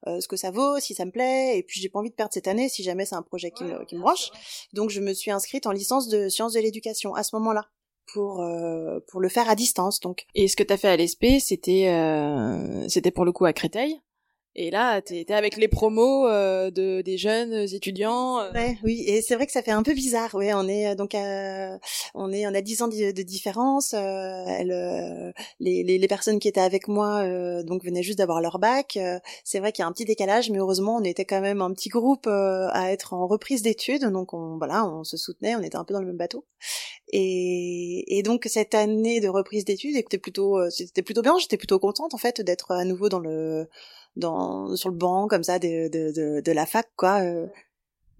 ce 0.06 0.28
que 0.28 0.36
ça 0.36 0.50
vaut, 0.50 0.78
si 0.80 0.92
ça 0.92 1.06
me 1.06 1.12
plaît, 1.12 1.56
et 1.56 1.62
puis 1.62 1.80
j'ai 1.80 1.88
pas 1.88 2.00
envie 2.00 2.10
de 2.10 2.14
perdre 2.14 2.34
cette 2.34 2.48
année 2.48 2.68
si 2.68 2.82
jamais 2.82 3.06
c'est 3.06 3.14
un 3.14 3.22
projet 3.22 3.52
qui 3.52 3.64
me, 3.64 3.86
qui 3.86 3.94
me 3.94 4.02
branche. 4.02 4.30
Donc 4.74 4.90
je 4.90 5.00
me 5.00 5.14
suis 5.14 5.30
inscrite 5.30 5.66
en 5.66 5.72
licence 5.72 6.08
de 6.08 6.28
sciences 6.28 6.52
de 6.52 6.60
l'éducation 6.60 7.14
à 7.14 7.22
ce 7.22 7.34
moment-là 7.36 7.70
pour 8.12 8.42
euh, 8.42 9.00
pour 9.08 9.20
le 9.20 9.28
faire 9.28 9.48
à 9.48 9.54
distance 9.54 10.00
donc. 10.00 10.26
Et 10.34 10.48
ce 10.48 10.56
que 10.56 10.62
tu 10.62 10.72
as 10.72 10.76
fait 10.76 10.88
à 10.88 10.96
l'ESP, 10.96 11.26
c'était 11.40 11.88
euh, 11.88 12.88
c'était 12.88 13.10
pour 13.10 13.24
le 13.24 13.32
coup 13.32 13.44
à 13.44 13.52
Créteil 13.52 14.00
et 14.56 14.72
là, 14.72 15.00
t'es 15.00 15.32
avec 15.32 15.56
les 15.56 15.68
promos 15.68 16.26
euh, 16.26 16.72
de 16.72 17.02
des 17.02 17.16
jeunes 17.18 17.52
étudiants. 17.72 18.40
Euh. 18.40 18.52
Ouais, 18.52 18.78
oui, 18.82 19.04
et 19.06 19.22
c'est 19.22 19.36
vrai 19.36 19.46
que 19.46 19.52
ça 19.52 19.62
fait 19.62 19.70
un 19.70 19.84
peu 19.84 19.94
bizarre. 19.94 20.34
Ouais, 20.34 20.52
on 20.52 20.66
est 20.66 20.88
euh, 20.88 20.94
donc 20.96 21.14
on 21.14 22.32
est 22.32 22.46
on 22.48 22.54
a 22.54 22.60
dix 22.60 22.82
ans 22.82 22.88
de, 22.88 23.22
différence. 23.22 23.94
elle, 23.94 25.32
les, 25.60 25.84
les, 25.84 25.98
les 25.98 26.08
personnes 26.08 26.40
qui 26.40 26.48
étaient 26.48 26.60
avec 26.60 26.88
moi 26.88 27.24
donc 27.62 27.84
venaient 27.84 28.02
juste 28.02 28.18
d'avoir 28.18 28.40
leur 28.40 28.58
bac. 28.58 28.98
c'est 29.44 29.60
vrai 29.60 29.70
qu'il 29.70 29.82
y 29.82 29.84
a 29.84 29.88
un 29.88 29.92
petit 29.92 30.04
décalage, 30.04 30.50
mais 30.50 30.58
heureusement 30.58 30.96
on 30.96 31.04
était 31.04 31.24
quand 31.24 31.40
même 31.40 31.62
un 31.62 31.72
petit 31.72 31.88
groupe 31.88 32.26
à 32.26 32.90
être 32.90 33.12
en 33.14 33.28
reprise 33.28 33.62
d'études. 33.62 34.04
Donc 34.06 34.34
on 34.34 34.58
voilà, 34.58 34.84
on 34.84 35.04
se 35.04 35.16
soutenait, 35.16 35.54
on 35.54 35.62
était 35.62 35.76
un 35.76 35.84
peu 35.84 35.94
dans 35.94 36.00
le 36.00 36.06
même 36.06 36.16
bateau. 36.16 36.44
Et, 37.12 38.18
et 38.18 38.22
donc 38.24 38.46
cette 38.46 38.74
année 38.74 39.20
de 39.20 39.28
reprise 39.28 39.64
d'études, 39.64 39.94
c'était 39.94 40.18
plutôt 40.18 40.58
c'était 40.70 41.02
plutôt 41.02 41.22
bien. 41.22 41.38
J'étais 41.38 41.56
plutôt 41.56 41.78
contente 41.78 42.14
en 42.14 42.18
fait 42.18 42.40
d'être 42.40 42.72
à 42.72 42.84
nouveau 42.84 43.08
dans 43.08 43.20
le 43.20 43.68
dans 44.16 44.74
sur 44.76 44.90
le 44.90 44.96
banc 44.96 45.28
comme 45.28 45.42
ça 45.42 45.58
de 45.58 45.88
de 45.88 46.12
de, 46.12 46.40
de 46.40 46.52
la 46.52 46.66
fac 46.66 46.88
quoi. 46.96 47.20
Euh. 47.22 47.46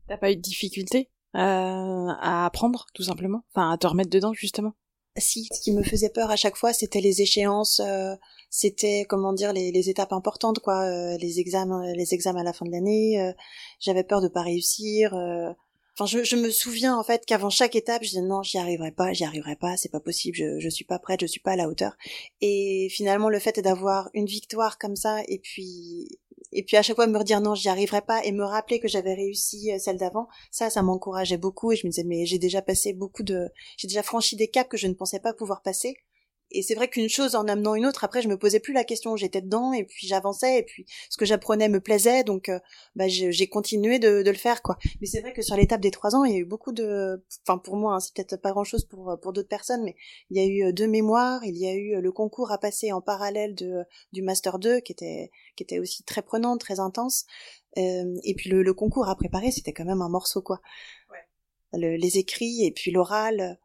T'as 0.08 0.16
pas 0.16 0.32
eu 0.32 0.36
de 0.36 0.40
difficulté 0.40 1.08
euh, 1.36 1.38
à 1.38 2.46
apprendre 2.46 2.86
tout 2.94 3.04
simplement, 3.04 3.42
enfin 3.54 3.70
à 3.70 3.78
te 3.78 3.86
remettre 3.86 4.10
dedans 4.10 4.32
justement? 4.32 4.72
Si, 5.16 5.48
ce 5.52 5.60
qui 5.60 5.72
me 5.72 5.82
faisait 5.82 6.08
peur 6.08 6.30
à 6.30 6.36
chaque 6.36 6.56
fois, 6.56 6.72
c'était 6.72 7.00
les 7.00 7.20
échéances, 7.20 7.80
euh, 7.80 8.14
c'était 8.48 9.04
comment 9.08 9.32
dire 9.32 9.52
les, 9.52 9.70
les 9.72 9.90
étapes 9.90 10.12
importantes 10.12 10.60
quoi, 10.60 10.82
euh, 10.84 11.16
les 11.18 11.40
examens, 11.40 11.92
les 11.94 12.14
examens 12.14 12.40
à 12.40 12.44
la 12.44 12.52
fin 12.52 12.64
de 12.64 12.70
l'année. 12.70 13.34
J'avais 13.78 14.04
peur 14.04 14.20
de 14.20 14.28
pas 14.28 14.42
réussir. 14.42 15.14
Enfin, 15.94 16.06
je, 16.06 16.24
je, 16.24 16.36
me 16.36 16.50
souviens 16.50 16.96
en 16.96 17.02
fait 17.02 17.24
qu'avant 17.26 17.50
chaque 17.50 17.76
étape, 17.76 18.02
je 18.02 18.10
disais 18.10 18.22
non, 18.22 18.42
j'y 18.42 18.58
arriverai 18.58 18.92
pas, 18.92 19.12
j'y 19.12 19.24
arriverai 19.24 19.56
pas, 19.56 19.76
c'est 19.76 19.90
pas 19.90 20.00
possible, 20.00 20.36
je, 20.36 20.58
je 20.58 20.68
suis 20.68 20.84
pas 20.84 20.98
prête, 20.98 21.20
je 21.20 21.26
suis 21.26 21.40
pas 21.40 21.52
à 21.52 21.56
la 21.56 21.68
hauteur. 21.68 21.96
Et 22.40 22.88
finalement, 22.90 23.28
le 23.28 23.38
fait 23.38 23.60
d'avoir 23.60 24.10
une 24.14 24.26
victoire 24.26 24.78
comme 24.78 24.96
ça, 24.96 25.22
et 25.28 25.38
puis 25.38 26.20
et 26.52 26.64
puis 26.64 26.76
à 26.76 26.82
chaque 26.82 26.96
fois 26.96 27.06
me 27.06 27.18
redire 27.18 27.40
non, 27.40 27.54
j'y 27.54 27.68
arriverai 27.68 28.02
pas, 28.02 28.24
et 28.24 28.32
me 28.32 28.44
rappeler 28.44 28.80
que 28.80 28.88
j'avais 28.88 29.14
réussi 29.14 29.72
euh, 29.72 29.78
celle 29.78 29.98
d'avant, 29.98 30.28
ça, 30.50 30.70
ça 30.70 30.82
m'encourageait 30.82 31.36
beaucoup. 31.36 31.72
Et 31.72 31.76
je 31.76 31.86
me 31.86 31.90
disais 31.92 32.04
mais 32.04 32.26
j'ai 32.26 32.38
déjà 32.38 32.62
passé 32.62 32.92
beaucoup 32.92 33.22
de, 33.22 33.48
j'ai 33.76 33.88
déjà 33.88 34.02
franchi 34.02 34.36
des 34.36 34.48
caps 34.48 34.68
que 34.70 34.76
je 34.76 34.86
ne 34.86 34.94
pensais 34.94 35.20
pas 35.20 35.32
pouvoir 35.32 35.62
passer 35.62 35.96
et 36.50 36.62
c'est 36.62 36.74
vrai 36.74 36.88
qu'une 36.88 37.08
chose 37.08 37.34
en 37.36 37.46
amenant 37.46 37.74
une 37.74 37.86
autre, 37.86 38.04
après 38.04 38.22
je 38.22 38.28
me 38.28 38.36
posais 38.36 38.60
plus 38.60 38.72
la 38.72 38.84
question, 38.84 39.16
j'étais 39.16 39.40
dedans 39.40 39.72
et 39.72 39.84
puis 39.84 40.06
j'avançais 40.06 40.58
et 40.58 40.62
puis 40.62 40.86
ce 41.08 41.16
que 41.16 41.24
j'apprenais 41.24 41.68
me 41.68 41.80
plaisait, 41.80 42.24
donc 42.24 42.48
euh, 42.48 42.58
bah, 42.96 43.08
j'ai 43.08 43.48
continué 43.48 43.98
de, 43.98 44.22
de, 44.22 44.30
le 44.30 44.36
faire 44.36 44.62
quoi. 44.62 44.76
Mais 45.00 45.06
c'est 45.06 45.20
vrai 45.20 45.32
que 45.32 45.42
sur 45.42 45.56
l'étape 45.56 45.80
des 45.80 45.90
trois 45.90 46.16
ans, 46.16 46.24
il 46.24 46.32
y 46.32 46.36
a 46.36 46.38
eu 46.38 46.44
beaucoup 46.44 46.72
de, 46.72 47.24
enfin 47.46 47.58
pour 47.58 47.76
moi, 47.76 47.94
hein, 47.94 48.00
c'est 48.00 48.14
peut-être 48.14 48.36
pas 48.40 48.50
grand 48.50 48.64
chose 48.64 48.84
pour 48.84 49.18
pour 49.22 49.32
d'autres 49.32 49.48
personnes, 49.48 49.82
mais 49.84 49.96
il 50.30 50.36
y 50.36 50.40
a 50.40 50.46
eu 50.46 50.68
euh, 50.68 50.72
deux 50.72 50.88
mémoires, 50.88 51.44
il 51.44 51.56
y 51.56 51.66
a 51.66 51.74
eu 51.74 51.96
euh, 51.96 52.00
le 52.00 52.12
concours 52.12 52.50
à 52.50 52.58
passer 52.58 52.92
en 52.92 53.00
parallèle 53.00 53.54
de 53.54 53.84
du 54.12 54.22
master 54.22 54.58
2 54.58 54.80
qui 54.80 54.92
était 54.92 55.30
qui 55.56 55.62
était 55.62 55.78
aussi 55.78 56.02
très 56.04 56.22
prenant, 56.22 56.56
très 56.56 56.80
intense, 56.80 57.26
euh, 57.78 58.14
et 58.24 58.34
puis 58.34 58.50
le, 58.50 58.62
le, 58.62 58.74
concours 58.74 59.08
à 59.08 59.16
préparer, 59.16 59.50
c'était 59.50 59.72
quand 59.72 59.84
même 59.84 60.02
un 60.02 60.08
morceau 60.08 60.42
quoi. 60.42 60.60
Ouais. 61.10 61.78
Le, 61.78 61.96
les 61.96 62.18
écrits 62.18 62.64
et 62.64 62.72
puis 62.72 62.90
l'oral 62.90 63.58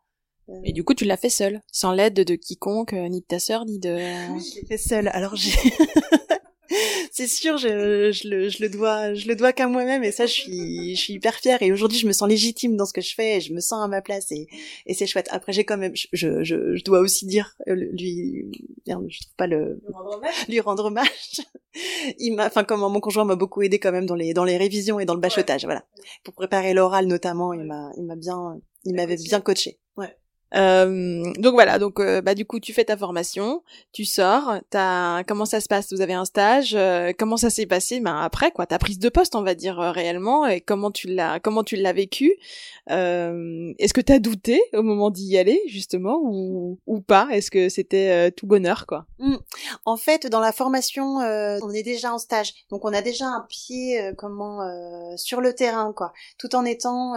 et 0.64 0.74
du 0.74 0.84
coup, 0.84 0.94
tu 0.94 1.06
l'as 1.06 1.18
fait 1.18 1.30
seule, 1.30 1.62
sans 1.72 1.92
l'aide 1.92 2.14
de 2.14 2.36
quiconque, 2.36 2.94
euh, 2.94 3.08
ni 3.08 3.22
de 3.22 3.26
ta 3.26 3.40
sœur, 3.40 3.66
ni 3.66 3.80
de. 3.80 4.34
Oui, 4.34 4.44
je 4.54 4.60
l'ai 4.60 4.68
fait 4.68 4.78
seule. 4.78 5.08
Alors 5.10 5.36
j'ai. 5.36 5.52
c'est 7.12 7.28
sûr, 7.28 7.58
je, 7.58 8.12
je, 8.12 8.28
le, 8.28 8.50
je 8.50 8.62
le 8.62 8.70
dois, 8.70 9.14
je 9.14 9.28
le 9.28 9.36
dois 9.36 9.54
qu'à 9.54 9.68
moi-même 9.68 10.04
et 10.04 10.12
ça, 10.12 10.26
je 10.26 10.34
suis, 10.34 10.96
je 10.96 11.00
suis 11.00 11.14
hyper 11.14 11.36
fière. 11.36 11.62
Et 11.62 11.72
aujourd'hui, 11.72 11.98
je 11.98 12.08
me 12.08 12.12
sens 12.12 12.28
légitime 12.28 12.76
dans 12.76 12.86
ce 12.86 12.94
que 12.94 13.02
je 13.02 13.14
fais 13.16 13.38
et 13.38 13.42
je 13.42 13.54
me 13.54 13.60
sens 13.60 13.84
à 13.84 13.88
ma 13.88 14.02
place 14.02 14.32
et, 14.32 14.48
et 14.86 14.94
c'est 14.94 15.08
chouette. 15.08 15.28
Après, 15.32 15.54
j'ai 15.54 15.64
quand 15.64 15.78
même, 15.78 15.94
je, 15.96 16.08
je, 16.44 16.44
je, 16.44 16.84
dois 16.84 17.00
aussi 17.00 17.26
dire, 17.26 17.56
euh, 17.68 17.76
lui, 17.76 18.46
merde, 18.88 19.06
je 19.08 19.20
trouve 19.22 19.36
pas 19.38 19.48
le, 19.48 19.82
lui 19.88 19.94
rendre 19.94 20.16
hommage. 20.16 20.48
Lui 20.48 20.60
rendre 20.60 20.86
hommage. 20.86 21.42
Il 22.20 22.36
m'a, 22.36 22.48
enfin, 22.48 22.64
comment 22.64 22.90
mon 22.90 23.00
conjoint 23.00 23.26
m'a 23.26 23.36
beaucoup 23.36 23.62
aidé 23.62 23.80
quand 23.80 23.92
même 23.92 24.06
dans 24.06 24.16
les, 24.16 24.34
dans 24.34 24.46
les 24.46 24.58
révisions 24.58 25.00
et 25.00 25.06
dans 25.06 25.16
le 25.16 25.20
bachotage, 25.20 25.66
voilà. 25.66 25.86
Pour 26.24 26.34
préparer 26.34 26.74
l'oral 26.74 27.08
notamment, 27.08 27.54
il 27.54 27.64
m'a, 27.64 27.92
il 27.98 28.06
m'a 28.06 28.16
bien, 28.16 28.60
il 28.84 28.96
m'avait 28.96 29.18
bien 29.18 29.42
coaché. 29.42 29.80
Euh, 30.56 31.34
donc 31.38 31.54
voilà, 31.54 31.80
donc 31.80 32.00
euh, 32.00 32.22
bah 32.22 32.34
du 32.34 32.46
coup 32.46 32.60
tu 32.60 32.74
fais 32.74 32.86
ta 32.86 32.96
formation, 32.96 33.62
tu 33.92 34.06
sors, 34.06 34.56
t'as 34.70 35.24
comment 35.24 35.46
ça 35.46 35.60
se 35.60 35.68
passe? 35.68 35.92
Vous 35.92 36.02
avez 36.02 36.14
un 36.14 36.26
stage 36.26 36.76
euh, 36.76 37.12
Comment 37.18 37.38
ça 37.38 37.50
s'est 37.50 37.66
passé? 37.66 38.00
Ben 38.00 38.16
après 38.16 38.52
quoi, 38.52 38.66
ta 38.66 38.80
prise 38.80 39.00
de 39.00 39.10
poste 39.10 39.36
on 39.36 39.42
va 39.42 39.54
dire 39.54 39.78
réellement 39.78 40.46
et 40.46 40.62
comment 40.62 40.92
tu 40.92 41.08
l'as 41.08 41.40
comment 41.40 41.64
tu 41.64 41.76
l'as 41.76 41.94
vécu? 41.94 42.36
Est-ce 42.88 43.94
que 43.94 44.02
t'as 44.02 44.20
douté 44.20 44.62
au 44.74 44.84
moment 44.84 45.10
d'y 45.10 45.38
aller 45.38 45.62
justement 45.68 46.20
ou 46.24 46.80
ou 46.86 47.02
pas? 47.02 47.28
Est-ce 47.32 47.52
que 47.52 47.68
c'était 47.68 48.32
tout 48.32 48.48
bonheur 48.48 48.86
quoi? 48.86 49.06
Mmh. 49.20 49.36
En 49.86 49.98
fait, 49.98 50.28
dans 50.28 50.40
la 50.40 50.52
formation, 50.52 51.18
on 51.18 51.72
est 51.72 51.84
déjà 51.84 52.14
en 52.14 52.18
stage, 52.18 52.54
donc 52.70 52.86
on 52.86 52.94
a 52.94 53.02
déjà 53.02 53.26
un 53.26 53.46
pied 53.50 54.12
comment 54.18 54.62
sur 55.18 55.42
le 55.42 55.54
terrain 55.54 55.92
quoi, 55.94 56.14
tout 56.38 56.56
en 56.56 56.64
étant 56.64 57.14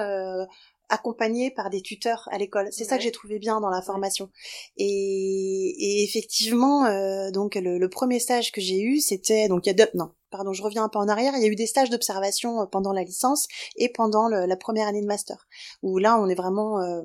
accompagné 0.88 1.50
par 1.50 1.70
des 1.70 1.82
tuteurs 1.82 2.28
à 2.30 2.38
l'école. 2.38 2.68
C'est 2.70 2.84
ça 2.84 2.96
que 2.96 3.02
j'ai 3.02 3.12
trouvé 3.12 3.38
bien 3.38 3.60
dans 3.60 3.70
la 3.70 3.82
formation. 3.82 4.30
Et, 4.76 4.84
et 4.84 6.04
effectivement, 6.04 6.86
euh, 6.86 7.30
donc 7.30 7.54
le, 7.54 7.78
le, 7.78 7.88
premier 7.88 8.18
stage 8.18 8.52
que 8.52 8.60
j'ai 8.60 8.80
eu, 8.80 8.98
c'était 9.00 9.48
donc 9.48 9.66
il 9.66 9.68
y 9.68 9.70
a 9.70 9.74
deux, 9.74 9.90
non, 9.94 10.12
pardon, 10.30 10.52
je 10.52 10.62
reviens 10.62 10.84
un 10.84 10.88
peu 10.88 10.98
en 10.98 11.08
arrière, 11.08 11.32
il 11.36 11.42
y 11.42 11.46
a 11.46 11.48
eu 11.48 11.56
des 11.56 11.66
stages 11.66 11.90
d'observation 11.90 12.62
euh, 12.62 12.66
pendant 12.66 12.92
la 12.92 13.02
licence 13.02 13.46
et 13.76 13.88
pendant 13.88 14.28
le, 14.28 14.46
la 14.46 14.56
première 14.56 14.86
année 14.86 15.00
de 15.00 15.06
master, 15.06 15.46
où 15.82 15.98
là 15.98 16.18
on 16.20 16.28
est 16.28 16.34
vraiment, 16.34 16.80
euh, 16.80 17.02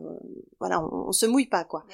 voilà, 0.59 0.83
on, 0.83 1.11
se 1.11 1.25
mouille 1.25 1.47
pas 1.47 1.63
quoi. 1.63 1.85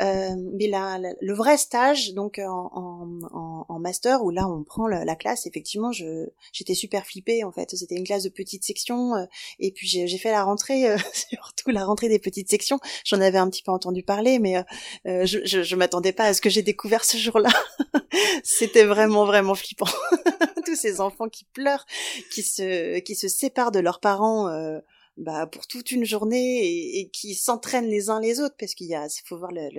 Euh, 0.00 0.34
mais 0.54 0.68
là, 0.68 0.98
le 1.20 1.34
vrai 1.34 1.56
stage, 1.56 2.14
donc 2.14 2.38
en, 2.38 2.70
en, 2.72 3.66
en, 3.68 3.78
master, 3.78 4.22
où 4.22 4.30
là 4.30 4.48
on 4.48 4.64
prend 4.64 4.86
la, 4.86 5.16
classe, 5.16 5.46
effectivement, 5.46 5.92
je 5.92 6.26
j'étais 6.52 6.74
super 6.74 7.06
flippée 7.06 7.44
en 7.44 7.52
fait. 7.52 7.70
C'était 7.74 7.94
une 7.94 8.04
classe 8.04 8.24
de 8.24 8.28
petite 8.28 8.64
section, 8.64 9.14
euh, 9.14 9.24
et 9.58 9.72
puis 9.72 9.86
j'ai 9.86 10.18
fait 10.18 10.30
la 10.30 10.44
rentrée, 10.44 10.96
surtout 11.12 11.70
la 11.70 11.84
rentrée 11.84 12.08
des 12.08 12.18
petites 12.18 12.50
sections. 12.50 12.78
J'en 13.04 13.20
avais 13.20 13.38
un 13.38 13.48
petit 13.48 13.62
peu 13.62 13.72
entendu 13.72 14.02
parler, 14.02 14.38
mais 14.38 14.62
je, 15.04 15.40
je, 15.44 15.62
je 15.62 15.76
m'attendais 15.76 16.12
pas 16.12 16.24
à 16.24 16.34
ce 16.34 16.40
que 16.40 16.50
j'ai 16.50 16.62
découvert 16.62 17.04
ce 17.04 17.16
jour-là. 17.16 17.50
C'était 18.44 18.84
vraiment 18.84 19.24
vraiment 19.24 19.54
flippant. 19.54 19.86
ces 20.76 21.00
enfants 21.00 21.28
qui 21.28 21.44
pleurent, 21.44 21.86
qui 22.32 22.42
se, 22.42 22.98
qui 23.00 23.14
se 23.14 23.28
séparent 23.28 23.72
de 23.72 23.80
leurs 23.80 24.00
parents. 24.00 24.48
Euh, 24.48 24.78
bah, 25.16 25.46
pour 25.46 25.66
toute 25.66 25.92
une 25.92 26.04
journée 26.04 26.98
et, 26.98 27.08
qui 27.08 27.34
s'entraînent 27.34 27.88
les 27.88 28.10
uns 28.10 28.20
les 28.20 28.38
autres 28.38 28.54
parce 28.58 28.74
qu'il 28.74 28.88
y 28.88 28.94
a 28.94 29.06
faut 29.24 29.38
voir 29.38 29.50
le 29.50 29.70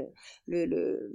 le 0.47 1.11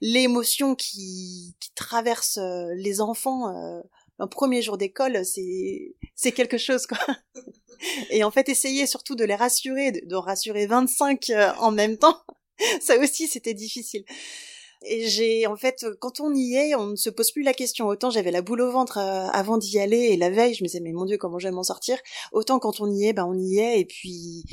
l'émotion 0.00 0.76
qui 0.76 1.56
qui 1.58 1.72
traverse 1.74 2.38
euh, 2.38 2.68
les 2.76 3.00
enfants 3.00 3.48
euh, 3.48 3.80
un 4.20 4.28
premier 4.28 4.62
jour 4.62 4.78
d'école 4.78 5.24
c'est 5.24 5.96
c'est 6.14 6.30
quelque 6.30 6.56
chose 6.56 6.86
quoi 6.86 6.98
et 8.10 8.22
en 8.22 8.30
fait 8.30 8.48
essayer 8.48 8.86
surtout 8.86 9.16
de 9.16 9.24
les 9.24 9.34
rassurer 9.34 9.90
de, 9.90 10.06
de 10.06 10.14
rassurer 10.14 10.68
25 10.68 11.30
euh, 11.30 11.52
en 11.58 11.72
même 11.72 11.98
temps 11.98 12.22
ça 12.80 12.96
aussi 13.00 13.26
c'était 13.26 13.54
difficile 13.54 14.04
et 14.84 15.08
j'ai, 15.08 15.46
en 15.46 15.56
fait, 15.56 15.86
quand 16.00 16.20
on 16.20 16.34
y 16.34 16.54
est, 16.54 16.74
on 16.74 16.88
ne 16.88 16.96
se 16.96 17.10
pose 17.10 17.30
plus 17.32 17.42
la 17.42 17.54
question. 17.54 17.86
Autant 17.86 18.10
j'avais 18.10 18.30
la 18.30 18.42
boule 18.42 18.60
au 18.60 18.70
ventre 18.70 18.98
euh, 18.98 19.28
avant 19.32 19.58
d'y 19.58 19.78
aller 19.78 20.10
et 20.12 20.16
la 20.16 20.30
veille, 20.30 20.54
je 20.54 20.62
me 20.62 20.68
disais, 20.68 20.80
mais 20.80 20.92
mon 20.92 21.04
Dieu, 21.04 21.18
comment 21.18 21.38
je 21.38 21.48
vais 21.48 21.54
m'en 21.54 21.62
sortir? 21.62 21.98
Autant 22.32 22.58
quand 22.58 22.80
on 22.80 22.90
y 22.90 23.06
est, 23.06 23.12
ben 23.12 23.24
on 23.24 23.38
y 23.38 23.58
est 23.58 23.80
et 23.80 23.84
puis 23.84 24.44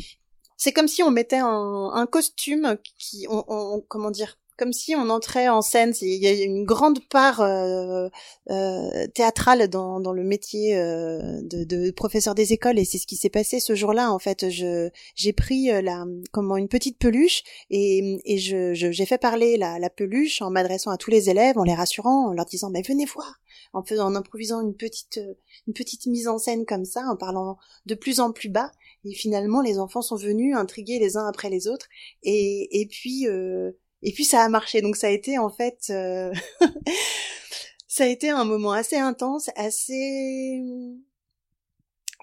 c'est 0.58 0.72
comme 0.72 0.88
si 0.88 1.02
on 1.02 1.12
mettait 1.12 1.38
un, 1.38 1.92
un 1.94 2.06
costume 2.06 2.78
qui, 3.00 3.26
on, 3.30 3.44
on, 3.48 3.82
comment 3.88 4.12
dire, 4.12 4.38
comme 4.62 4.74
si 4.74 4.94
on 4.94 5.10
entrait 5.10 5.50
en 5.50 5.64
scène. 5.64 5.92
Il 6.02 6.22
y 6.22 6.28
a 6.28 6.34
une 6.34 6.66
grande 6.66 7.04
part 7.08 7.42
euh, 7.42 8.10
euh, 8.52 9.08
théâtrale 9.08 9.68
dans, 9.70 10.00
dans 10.00 10.12
le 10.12 10.24
métier 10.24 10.78
euh, 10.78 11.42
de, 11.42 11.64
de, 11.64 11.90
professeur 11.90 12.36
des 12.36 12.54
écoles 12.54 12.78
et 12.78 12.86
c'est 12.86 13.00
ce 13.00 13.08
qui 13.08 13.16
s'est 13.16 13.32
passé 13.32 13.60
ce 13.60 13.74
jour-là. 13.74 14.12
En 14.12 14.20
fait, 14.20 14.52
je 14.52 14.92
j'ai 15.16 15.34
pris 15.34 15.72
euh, 15.72 15.82
la 15.82 16.06
comment 16.32 16.58
une 16.58 16.68
petite 16.68 17.00
peluche 17.00 17.42
et, 17.72 18.20
et 18.24 18.38
je, 18.38 18.74
j'ai 18.76 19.06
fait 19.08 19.18
parler 19.18 19.58
la, 19.58 19.80
la 19.80 19.90
peluche 19.90 20.44
en 20.44 20.52
m'adressant 20.52 20.92
à 20.92 20.98
tous 20.98 21.10
les 21.10 21.32
élèves, 21.32 21.58
en 21.58 21.64
les 21.64 21.74
rassurant, 21.74 22.28
en 22.28 22.34
leur 22.34 22.46
disant 22.46 22.70
mais 22.70 22.84
venez 22.84 23.06
voir, 23.06 23.40
en 23.74 23.82
faisant 23.82 24.06
en 24.06 24.16
improvisant 24.16 24.62
une 24.62 24.76
petite 24.76 25.20
une 25.66 25.74
petite 25.74 26.06
mise 26.06 26.28
en 26.28 26.38
scène 26.38 26.68
comme 26.68 26.86
ça, 26.86 27.02
en 27.10 27.16
parlant 27.16 27.58
de 27.88 27.96
plus 27.96 28.20
en 28.20 28.32
plus 28.32 28.50
bas. 28.50 28.72
Et 29.06 29.16
finalement, 29.16 29.62
les 29.62 29.80
enfants 29.80 30.04
sont 30.04 30.18
venus 30.18 30.56
intrigués 30.56 31.00
les 31.00 31.18
uns 31.18 31.26
après 31.26 31.50
les 31.50 31.68
autres. 31.68 31.88
Et, 32.22 32.82
et 32.82 32.86
puis, 32.86 33.28
euh, 33.28 33.72
Et 34.04 34.12
puis 34.14 34.26
ça 34.26 34.42
a 34.44 34.50
marché, 34.50 34.82
donc 34.82 34.96
ça 34.96 35.08
a 35.08 35.10
été 35.12 35.38
en 35.38 35.50
fait, 35.50 35.78
euh, 35.92 36.34
ça 37.88 38.04
a 38.06 38.08
été 38.08 38.30
un 38.30 38.46
moment 38.46 38.72
assez 38.72 38.98
intense, 38.98 39.50
assez. 39.56 40.62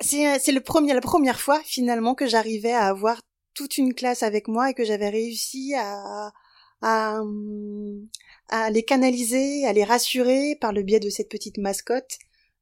C'est 0.00 0.38
c'est 0.38 0.52
le 0.52 0.60
premier 0.60 0.94
la 0.94 1.00
première 1.00 1.40
fois 1.40 1.60
finalement 1.64 2.14
que 2.14 2.26
j'arrivais 2.26 2.72
à 2.72 2.86
avoir 2.86 3.20
toute 3.54 3.78
une 3.78 3.94
classe 3.94 4.22
avec 4.22 4.46
moi 4.48 4.70
et 4.70 4.74
que 4.74 4.84
j'avais 4.84 5.08
réussi 5.08 5.74
à 5.76 6.32
à, 6.82 7.20
à 8.48 8.70
les 8.70 8.84
canaliser, 8.84 9.66
à 9.66 9.72
les 9.72 9.84
rassurer 9.84 10.56
par 10.60 10.72
le 10.72 10.82
biais 10.82 11.00
de 11.00 11.10
cette 11.10 11.28
petite 11.28 11.58
mascotte. 11.58 12.18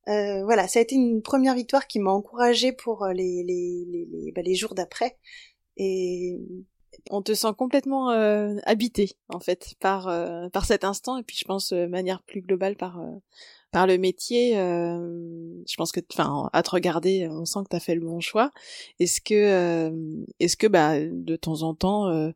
Euh, 0.09 0.45
voilà, 0.45 0.69
ça 0.69 0.79
a 0.79 0.83
été 0.83 0.95
une 0.95 1.23
première 1.23 1.55
victoire 1.55 1.87
qui 1.87 1.99
m'a 2.01 2.11
encouragée 2.13 2.73
pour 2.73 3.07
les 3.09 3.43
les 3.45 3.85
les, 3.89 4.07
les, 4.11 4.33
bah, 4.33 4.43
les 4.43 4.55
jours 4.55 4.75
d'après. 4.75 5.19
Et 5.77 6.39
on 7.11 7.23
te 7.23 7.35
sent 7.35 7.53
complètement 7.57 8.11
euh, 8.11 8.57
habité 8.65 9.13
en 9.29 9.41
fait 9.41 9.75
par 9.81 10.09
euh, 10.09 10.49
par 10.49 10.65
cet 10.65 10.85
instant. 10.85 11.17
Et 11.19 11.23
puis 11.23 11.37
je 11.39 11.45
pense 11.45 11.73
de 11.73 11.87
manière 11.87 12.23
plus 12.23 12.43
globale 12.43 12.77
par 12.77 13.01
euh, 13.01 13.11
par 13.73 13.87
le 13.87 13.99
métier 13.99 14.55
je 14.55 15.77
pense 15.77 15.93
que 15.93 16.01
enfin 16.13 16.49
à 16.53 16.63
te 16.63 16.71
regarder 16.71 17.29
on 17.31 17.45
sent 17.45 17.61
que 17.65 17.71
tu 17.71 17.77
as 17.77 17.81
fait 17.81 17.95
le 17.95 18.01
bon 18.01 18.21
choix. 18.21 18.51
Est-ce 19.01 19.21
que 19.21 19.93
est-ce 20.41 20.57
que 20.57 20.67
bah 20.67 20.99
de 21.01 21.37
temps 21.37 21.63
en 21.63 21.75
temps 21.75 22.33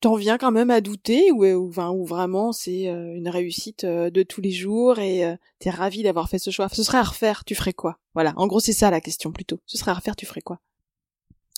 t'en 0.00 0.14
viens 0.14 0.38
quand 0.38 0.52
même 0.52 0.70
à 0.70 0.80
douter 0.80 1.32
ou 1.32 1.44
ou, 1.44 1.72
ou 1.80 2.04
vraiment 2.04 2.52
c'est 2.52 2.84
une 2.84 3.28
réussite 3.28 3.84
de 3.84 4.22
tous 4.22 4.40
les 4.40 4.52
jours 4.52 4.98
et 5.00 5.36
t'es 5.58 5.70
ravi 5.70 6.02
d'avoir 6.02 6.28
fait 6.28 6.38
ce 6.38 6.50
choix? 6.50 6.68
Ce 6.68 6.82
serait 6.82 6.98
à 6.98 7.02
refaire 7.02 7.44
tu 7.44 7.54
ferais 7.54 7.72
quoi? 7.72 7.98
Voilà. 8.14 8.32
En 8.36 8.46
gros 8.46 8.60
c'est 8.60 8.72
ça 8.72 8.90
la 8.90 9.00
question 9.00 9.32
plutôt. 9.32 9.58
Ce 9.66 9.78
serait 9.78 9.90
à 9.90 9.94
refaire 9.94 10.16
tu 10.16 10.26
ferais 10.26 10.42
quoi? 10.42 10.60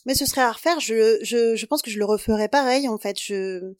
Mais 0.08 0.14
ce 0.14 0.24
serait 0.24 0.40
à 0.40 0.50
refaire. 0.50 0.80
Je, 0.80 1.18
je, 1.22 1.54
je 1.54 1.66
pense 1.66 1.82
que 1.82 1.90
je 1.90 1.98
le 1.98 2.06
referais 2.06 2.48
pareil, 2.48 2.88
en 2.88 2.96
fait. 2.96 3.20
Je, 3.20 3.74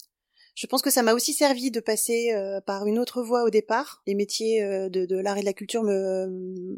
je 0.58 0.66
pense 0.66 0.82
que 0.82 0.90
ça 0.90 1.04
m'a 1.04 1.14
aussi 1.14 1.34
servi 1.34 1.70
de 1.70 1.78
passer 1.78 2.32
euh, 2.32 2.60
par 2.60 2.88
une 2.88 2.98
autre 2.98 3.22
voie 3.22 3.44
au 3.44 3.48
départ. 3.50 4.02
Les 4.08 4.16
métiers 4.16 4.60
euh, 4.60 4.88
de, 4.88 5.16
l'art 5.16 5.38
et 5.38 5.42
de 5.42 5.46
la 5.46 5.52
culture 5.52 5.84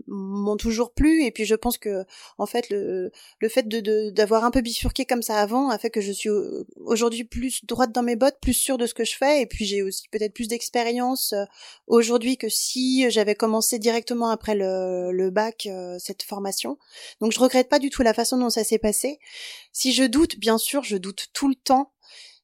m'ont 0.06 0.56
toujours 0.58 0.92
plu 0.92 1.24
et 1.24 1.30
puis 1.30 1.46
je 1.46 1.54
pense 1.54 1.78
que 1.78 2.04
en 2.36 2.44
fait 2.44 2.68
le, 2.68 3.10
le 3.38 3.48
fait 3.48 3.66
de 3.66 4.10
d'avoir 4.10 4.44
un 4.44 4.50
peu 4.50 4.60
bifurqué 4.60 5.06
comme 5.06 5.22
ça 5.22 5.40
avant 5.40 5.70
a 5.70 5.78
fait 5.78 5.88
que 5.88 6.02
je 6.02 6.12
suis 6.12 6.28
aujourd'hui 6.76 7.24
plus 7.24 7.64
droite 7.64 7.90
dans 7.90 8.02
mes 8.02 8.16
bottes, 8.16 8.36
plus 8.42 8.52
sûre 8.52 8.76
de 8.76 8.84
ce 8.86 8.92
que 8.92 9.06
je 9.06 9.16
fais 9.16 9.40
et 9.40 9.46
puis 9.46 9.64
j'ai 9.64 9.82
aussi 9.82 10.08
peut-être 10.10 10.34
plus 10.34 10.48
d'expérience 10.48 11.32
euh, 11.32 11.46
aujourd'hui 11.86 12.36
que 12.36 12.50
si 12.50 13.10
j'avais 13.10 13.34
commencé 13.34 13.78
directement 13.78 14.28
après 14.28 14.54
le, 14.54 15.10
le 15.10 15.30
bac 15.30 15.66
cette 15.98 16.22
formation. 16.22 16.76
Donc 17.22 17.32
je 17.32 17.40
regrette 17.40 17.70
pas 17.70 17.78
du 17.78 17.88
tout 17.88 18.02
la 18.02 18.12
façon 18.12 18.36
dont 18.36 18.50
ça 18.50 18.62
s'est 18.62 18.78
passé. 18.78 19.20
Si 19.72 19.94
je 19.94 20.04
doute, 20.04 20.38
bien 20.38 20.58
sûr, 20.58 20.84
je 20.84 20.98
doute 20.98 21.28
tout 21.32 21.48
le 21.48 21.54
temps 21.54 21.92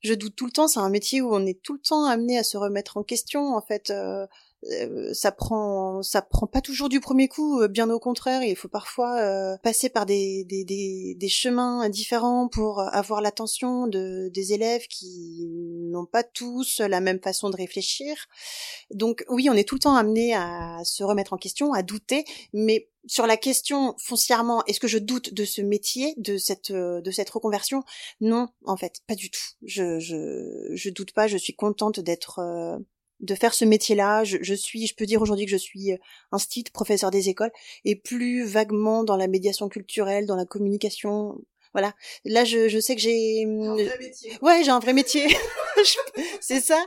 je 0.07 0.15
doute 0.15 0.37
tout 0.37 0.47
le 0.47 0.53
temps. 0.53 0.69
C'est 0.69 0.81
un 0.81 0.89
métier 0.89 1.21
où 1.21 1.35
on 1.35 1.45
est 1.45 1.61
tout 1.63 1.75
le 1.75 1.81
temps 1.81 2.05
amené 2.05 2.39
à 2.39 2.45
se 2.45 2.57
remettre 2.57 2.97
en 2.97 3.03
question. 3.03 3.55
En 3.55 3.61
fait, 3.61 3.91
euh, 3.91 4.27
euh, 4.73 5.13
ça 5.13 5.33
prend 5.33 6.03
ça 6.03 6.23
prend 6.23 6.47
pas 6.47 6.61
toujours 6.61 6.89
du 6.89 7.01
premier 7.01 7.29
coup 7.29 7.61
euh, 7.61 7.69
bien 7.69 7.89
au 7.91 8.01
contraire 8.01 8.43
il 8.43 8.57
faut 8.57 8.69
parfois 8.69 9.19
euh, 9.21 9.57
passer 9.63 9.89
par 9.89 10.07
des, 10.07 10.45
des, 10.45 10.65
des, 10.65 11.15
des, 11.17 11.29
chemins 11.29 11.89
différents 11.89 12.49
pour 12.49 12.81
avoir 12.81 13.21
l'attention 13.21 13.87
de 13.87 14.29
des 14.29 14.53
élèves 14.53 14.87
qui 14.89 15.47
n'ont 15.91 16.07
pas 16.07 16.25
tous 16.25 16.81
la 16.81 17.01
même 17.01 17.21
façon 17.21 17.51
de 17.51 17.57
réfléchir 17.57 18.27
donc 18.91 19.25
oui 19.29 19.49
on 19.51 19.55
est 19.55 19.69
tout 19.69 19.77
le 19.77 19.81
temps 19.81 19.97
amené 19.97 20.35
à 20.35 20.81
se 20.85 21.05
remettre 21.05 21.33
en 21.33 21.39
question 21.39 21.73
à 21.73 21.83
douter 21.83 22.25
mais 22.53 22.89
sur 23.09 23.29
la 23.29 23.37
question 23.37 23.95
foncièrement, 23.99 24.65
est-ce 24.65 24.81
que 24.81 24.89
je 24.89 24.99
doute 24.99 25.33
de 25.33 25.45
ce 25.45 25.63
métier, 25.63 26.15
de 26.17 26.39
cette 26.39 26.73
de 26.73 27.11
cette 27.13 27.31
reconversion? 27.31 27.85
Non, 28.21 28.49
en 28.65 28.77
fait, 28.77 28.95
pas 29.07 29.15
du 29.15 29.31
tout. 29.31 29.41
Je 29.63 30.01
je 30.01 30.73
je 30.75 30.91
doute 30.91 31.13
pas. 31.13 31.29
Je 31.29 31.37
suis 31.37 31.55
contente 31.55 32.01
d'être 32.01 32.41
de 33.21 33.35
faire 33.35 33.55
ce 33.55 33.65
métier-là. 33.65 34.25
Je, 34.25 34.55
suis, 34.55 34.87
je 34.87 34.95
peux 34.95 35.07
dire 35.07 35.23
aujourd'hui 35.23 35.47
que 35.47 35.51
je 35.51 35.57
suis 35.57 35.93
euh, 35.93 35.97
un 36.33 36.39
style 36.39 36.71
professeur 36.73 37.11
des 37.11 37.29
écoles, 37.29 37.51
et 37.85 37.97
plus 37.97 38.45
vaguement 38.45 39.05
dans 39.05 39.17
la 39.17 39.29
médiation 39.29 39.69
culturelle, 39.69 40.27
dans 40.27 40.37
la 40.37 40.45
communication. 40.45 41.39
Voilà. 41.73 41.95
Là, 42.25 42.45
je, 42.45 42.69
je 42.69 42.79
sais 42.79 42.95
que 42.95 43.01
j'ai. 43.01 43.45
Un 43.45 43.75
vrai 43.75 43.99
métier. 43.99 44.33
Ouais, 44.43 44.63
j'ai 44.65 44.71
un 44.71 44.81
vrai 44.81 44.93
métier. 44.93 45.27
C'est 46.41 46.61
ça. 46.61 46.85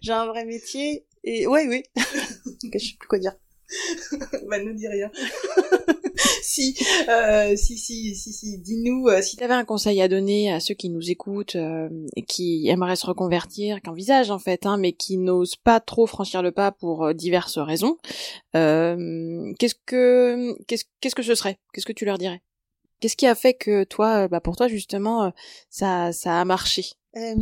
j'ai 0.00 0.12
un 0.12 0.26
vrai 0.26 0.44
métier. 0.44 1.04
Et 1.24 1.46
ouais, 1.46 1.66
oui. 1.66 1.82
je 1.96 2.78
sais 2.78 2.96
plus 2.98 3.08
quoi 3.08 3.18
dire. 3.18 3.36
bah, 4.48 4.58
ne 4.58 4.72
dis 4.72 4.88
rien. 4.88 5.10
si, 6.42 6.76
euh, 7.08 7.56
si, 7.56 7.78
si, 7.78 8.14
si, 8.14 8.32
si, 8.32 8.58
dis-nous 8.58 9.08
euh, 9.08 9.22
si 9.22 9.36
tu 9.36 9.44
avais 9.44 9.54
un 9.54 9.64
conseil 9.64 10.00
à 10.00 10.08
donner 10.08 10.52
à 10.52 10.60
ceux 10.60 10.74
qui 10.74 10.88
nous 10.88 11.10
écoutent 11.10 11.56
euh, 11.56 11.88
qui 12.28 12.68
aimeraient 12.68 12.96
se 12.96 13.06
reconvertir, 13.06 13.80
qui 13.82 13.90
envisagent 13.90 14.30
en 14.30 14.38
fait, 14.38 14.66
hein, 14.66 14.76
mais 14.76 14.92
qui 14.92 15.16
n'osent 15.16 15.56
pas 15.56 15.80
trop 15.80 16.06
franchir 16.06 16.42
le 16.42 16.52
pas 16.52 16.72
pour 16.72 17.04
euh, 17.04 17.12
diverses 17.12 17.58
raisons. 17.58 17.96
qu'est-ce 18.52 19.74
que, 19.86 20.56
qu'est-ce, 20.66 20.84
qu'est-ce 21.00 21.14
que 21.14 21.22
ce 21.22 21.34
serait? 21.34 21.58
Qu'est-ce 21.72 21.86
que 21.86 21.92
tu 21.92 22.04
leur 22.04 22.18
dirais? 22.18 22.42
Qu'est-ce 23.00 23.16
qui 23.16 23.26
a 23.26 23.34
fait 23.34 23.54
que 23.54 23.84
toi, 23.84 24.28
bah 24.28 24.40
pour 24.40 24.56
toi 24.56 24.68
justement, 24.68 25.32
ça, 25.70 26.12
ça 26.12 26.40
a 26.40 26.44
marché? 26.44 26.84
Euh, 27.16 27.34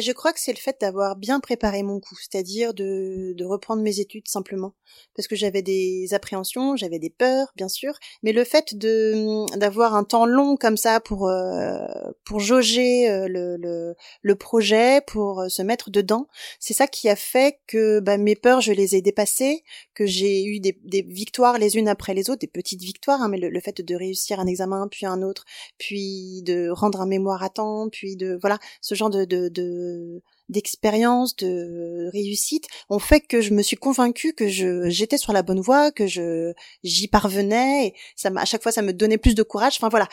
je 0.00 0.12
crois 0.12 0.32
que 0.32 0.40
c'est 0.40 0.52
le 0.52 0.58
fait 0.58 0.80
d'avoir 0.80 1.14
bien 1.16 1.40
préparé 1.40 1.82
mon 1.82 2.00
coup, 2.00 2.16
c'est-à-dire 2.16 2.72
de, 2.72 3.34
de 3.36 3.44
reprendre 3.44 3.82
mes 3.82 4.00
études 4.00 4.26
simplement, 4.26 4.74
parce 5.14 5.28
que 5.28 5.36
j'avais 5.36 5.60
des 5.60 6.14
appréhensions, 6.14 6.74
j'avais 6.74 6.98
des 6.98 7.10
peurs, 7.10 7.52
bien 7.54 7.68
sûr, 7.68 7.92
mais 8.22 8.32
le 8.32 8.44
fait 8.44 8.74
de 8.74 9.46
d'avoir 9.58 9.94
un 9.94 10.04
temps 10.04 10.24
long 10.24 10.56
comme 10.56 10.78
ça 10.78 11.00
pour 11.00 11.28
euh, 11.28 11.86
pour 12.24 12.40
jauger 12.40 13.10
euh, 13.10 13.28
le, 13.28 13.58
le, 13.58 13.94
le 14.22 14.34
projet, 14.36 15.02
pour 15.06 15.40
euh, 15.40 15.48
se 15.48 15.60
mettre 15.60 15.90
dedans, 15.90 16.26
c'est 16.58 16.74
ça 16.74 16.86
qui 16.86 17.10
a 17.10 17.16
fait 17.16 17.58
que 17.66 18.00
bah, 18.00 18.16
mes 18.16 18.36
peurs 18.36 18.62
je 18.62 18.72
les 18.72 18.96
ai 18.96 19.02
dépassées, 19.02 19.64
que 19.94 20.06
j'ai 20.06 20.44
eu 20.44 20.60
des, 20.60 20.78
des 20.84 21.02
victoires 21.02 21.58
les 21.58 21.76
unes 21.76 21.88
après 21.88 22.14
les 22.14 22.30
autres, 22.30 22.40
des 22.40 22.46
petites 22.46 22.80
victoires, 22.82 23.20
hein, 23.20 23.28
mais 23.28 23.38
le, 23.38 23.50
le 23.50 23.60
fait 23.60 23.82
de 23.82 23.94
réussir 23.94 24.40
un 24.40 24.46
examen 24.46 24.88
puis 24.90 25.04
un 25.04 25.20
autre, 25.20 25.44
puis 25.76 26.42
de 26.42 26.70
rendre 26.70 27.02
un 27.02 27.06
mémoire 27.06 27.42
à 27.42 27.50
temps, 27.50 27.90
puis 27.90 28.16
de 28.16 28.38
voilà 28.40 28.58
ce 28.80 28.94
genre 28.94 29.09
de 29.10 29.48
de, 29.48 30.22
d'expérience, 30.48 31.36
de 31.36 32.08
réussite, 32.12 32.66
ont 32.88 32.98
fait 32.98 33.20
que 33.20 33.40
je 33.40 33.52
me 33.52 33.62
suis 33.62 33.76
convaincue 33.76 34.32
que 34.32 34.48
je 34.48 34.88
j'étais 34.88 35.18
sur 35.18 35.32
la 35.32 35.42
bonne 35.42 35.60
voie, 35.60 35.92
que 35.92 36.06
je 36.06 36.52
j'y 36.82 37.08
parvenais. 37.08 37.88
Et 37.88 37.94
ça 38.16 38.30
à 38.36 38.44
chaque 38.44 38.62
fois, 38.62 38.72
ça 38.72 38.82
me 38.82 38.92
donnait 38.92 39.18
plus 39.18 39.34
de 39.34 39.42
courage. 39.42 39.74
Enfin 39.76 39.88
voilà, 39.88 40.08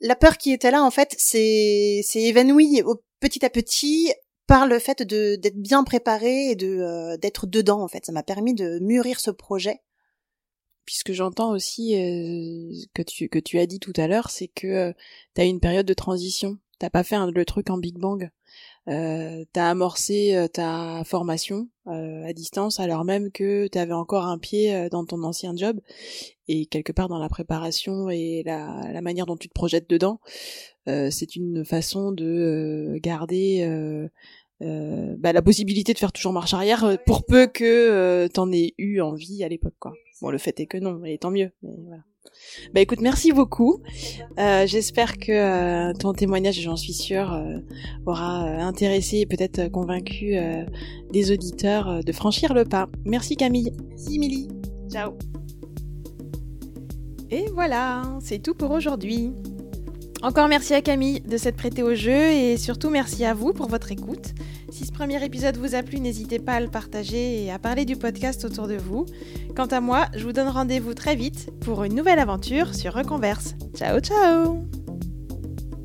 la 0.00 0.16
peur 0.16 0.38
qui 0.38 0.52
était 0.52 0.70
là, 0.70 0.82
en 0.82 0.90
fait, 0.90 1.14
c'est 1.18 2.02
c'est 2.04 2.22
évanoui 2.22 2.82
petit 3.20 3.44
à 3.44 3.50
petit 3.50 4.12
par 4.46 4.66
le 4.66 4.78
fait 4.78 5.02
de 5.02 5.36
d'être 5.36 5.56
bien 5.56 5.84
préparé 5.84 6.50
et 6.50 6.56
de 6.56 6.68
euh, 6.80 7.16
d'être 7.16 7.46
dedans. 7.46 7.82
En 7.82 7.88
fait, 7.88 8.04
ça 8.06 8.12
m'a 8.12 8.22
permis 8.22 8.54
de 8.54 8.78
mûrir 8.80 9.20
ce 9.20 9.30
projet. 9.30 9.80
Puisque 10.84 11.12
j'entends 11.12 11.52
aussi 11.52 11.94
euh, 11.96 12.70
que 12.92 13.02
tu 13.02 13.28
que 13.28 13.38
tu 13.38 13.58
as 13.58 13.66
dit 13.66 13.80
tout 13.80 13.94
à 13.96 14.06
l'heure, 14.06 14.30
c'est 14.30 14.48
que 14.48 14.66
euh, 14.66 14.92
tu 15.34 15.40
as 15.40 15.44
une 15.44 15.60
période 15.60 15.86
de 15.86 15.94
transition. 15.94 16.58
T'as 16.84 16.90
pas 16.90 17.02
fait 17.02 17.16
le 17.16 17.44
truc 17.46 17.70
en 17.70 17.78
Big 17.78 17.96
Bang 17.96 18.28
euh, 18.90 19.42
t'as 19.54 19.70
amorcé 19.70 20.36
euh, 20.36 20.48
ta 20.48 21.02
formation 21.06 21.70
euh, 21.86 22.26
à 22.26 22.34
distance 22.34 22.78
alors 22.78 23.06
même 23.06 23.30
que 23.30 23.66
tu 23.68 23.78
avais 23.78 23.94
encore 23.94 24.26
un 24.26 24.36
pied 24.36 24.74
euh, 24.74 24.90
dans 24.90 25.06
ton 25.06 25.22
ancien 25.22 25.56
job 25.56 25.80
et 26.46 26.66
quelque 26.66 26.92
part 26.92 27.08
dans 27.08 27.18
la 27.18 27.30
préparation 27.30 28.10
et 28.10 28.42
la, 28.44 28.90
la 28.92 29.00
manière 29.00 29.24
dont 29.24 29.38
tu 29.38 29.48
te 29.48 29.54
projettes 29.54 29.88
dedans, 29.88 30.20
c'est 30.86 31.36
une 31.36 31.64
façon 31.64 32.12
de 32.12 32.98
garder 33.02 33.66
bah, 34.60 35.32
la 35.32 35.40
possibilité 35.40 35.94
de 35.94 35.98
faire 35.98 36.12
toujours 36.12 36.34
marche 36.34 36.52
arrière 36.52 36.98
pour 37.06 37.24
peu 37.24 37.46
que 37.46 38.26
t'en 38.26 38.52
aies 38.52 38.74
eu 38.76 39.00
envie 39.00 39.42
à 39.42 39.48
l'époque 39.48 39.76
quoi. 39.78 39.94
Bon 40.20 40.28
le 40.28 40.36
fait 40.36 40.60
est 40.60 40.66
que 40.66 40.76
non, 40.76 41.02
et 41.06 41.16
tant 41.16 41.30
mieux, 41.30 41.50
mais 41.62 41.72
voilà. 41.86 42.02
Bah 42.72 42.80
écoute, 42.80 43.00
merci 43.00 43.32
beaucoup. 43.32 43.80
Euh, 44.38 44.66
J'espère 44.66 45.18
que 45.18 45.32
euh, 45.32 45.92
ton 45.92 46.12
témoignage, 46.12 46.60
j'en 46.60 46.76
suis 46.76 46.92
sûre, 46.92 47.32
euh, 47.32 47.58
aura 48.06 48.40
intéressé 48.62 49.18
et 49.18 49.26
peut-être 49.26 49.68
convaincu 49.70 50.36
des 51.10 51.32
auditeurs 51.32 52.02
de 52.04 52.12
franchir 52.12 52.54
le 52.54 52.64
pas. 52.64 52.88
Merci 53.04 53.36
Camille. 53.36 53.72
Merci 53.90 54.18
Milly. 54.18 54.48
Ciao. 54.90 55.12
Et 57.30 57.46
voilà, 57.52 58.02
c'est 58.20 58.40
tout 58.40 58.54
pour 58.54 58.70
aujourd'hui. 58.70 59.32
Encore 60.24 60.48
merci 60.48 60.72
à 60.72 60.80
Camille 60.80 61.20
de 61.20 61.36
s'être 61.36 61.56
prêtée 61.56 61.82
au 61.82 61.94
jeu 61.94 62.30
et 62.30 62.56
surtout 62.56 62.88
merci 62.88 63.26
à 63.26 63.34
vous 63.34 63.52
pour 63.52 63.68
votre 63.68 63.92
écoute. 63.92 64.32
Si 64.70 64.86
ce 64.86 64.90
premier 64.90 65.22
épisode 65.22 65.58
vous 65.58 65.74
a 65.74 65.82
plu, 65.82 66.00
n'hésitez 66.00 66.38
pas 66.38 66.54
à 66.54 66.60
le 66.60 66.68
partager 66.68 67.44
et 67.44 67.52
à 67.52 67.58
parler 67.58 67.84
du 67.84 67.96
podcast 67.96 68.42
autour 68.46 68.66
de 68.66 68.76
vous. 68.76 69.04
Quant 69.54 69.66
à 69.66 69.82
moi, 69.82 70.06
je 70.16 70.24
vous 70.24 70.32
donne 70.32 70.48
rendez-vous 70.48 70.94
très 70.94 71.14
vite 71.14 71.50
pour 71.60 71.84
une 71.84 71.94
nouvelle 71.94 72.18
aventure 72.18 72.74
sur 72.74 72.94
Reconverse. 72.94 73.54
Ciao 73.76 74.00
ciao 74.00 74.83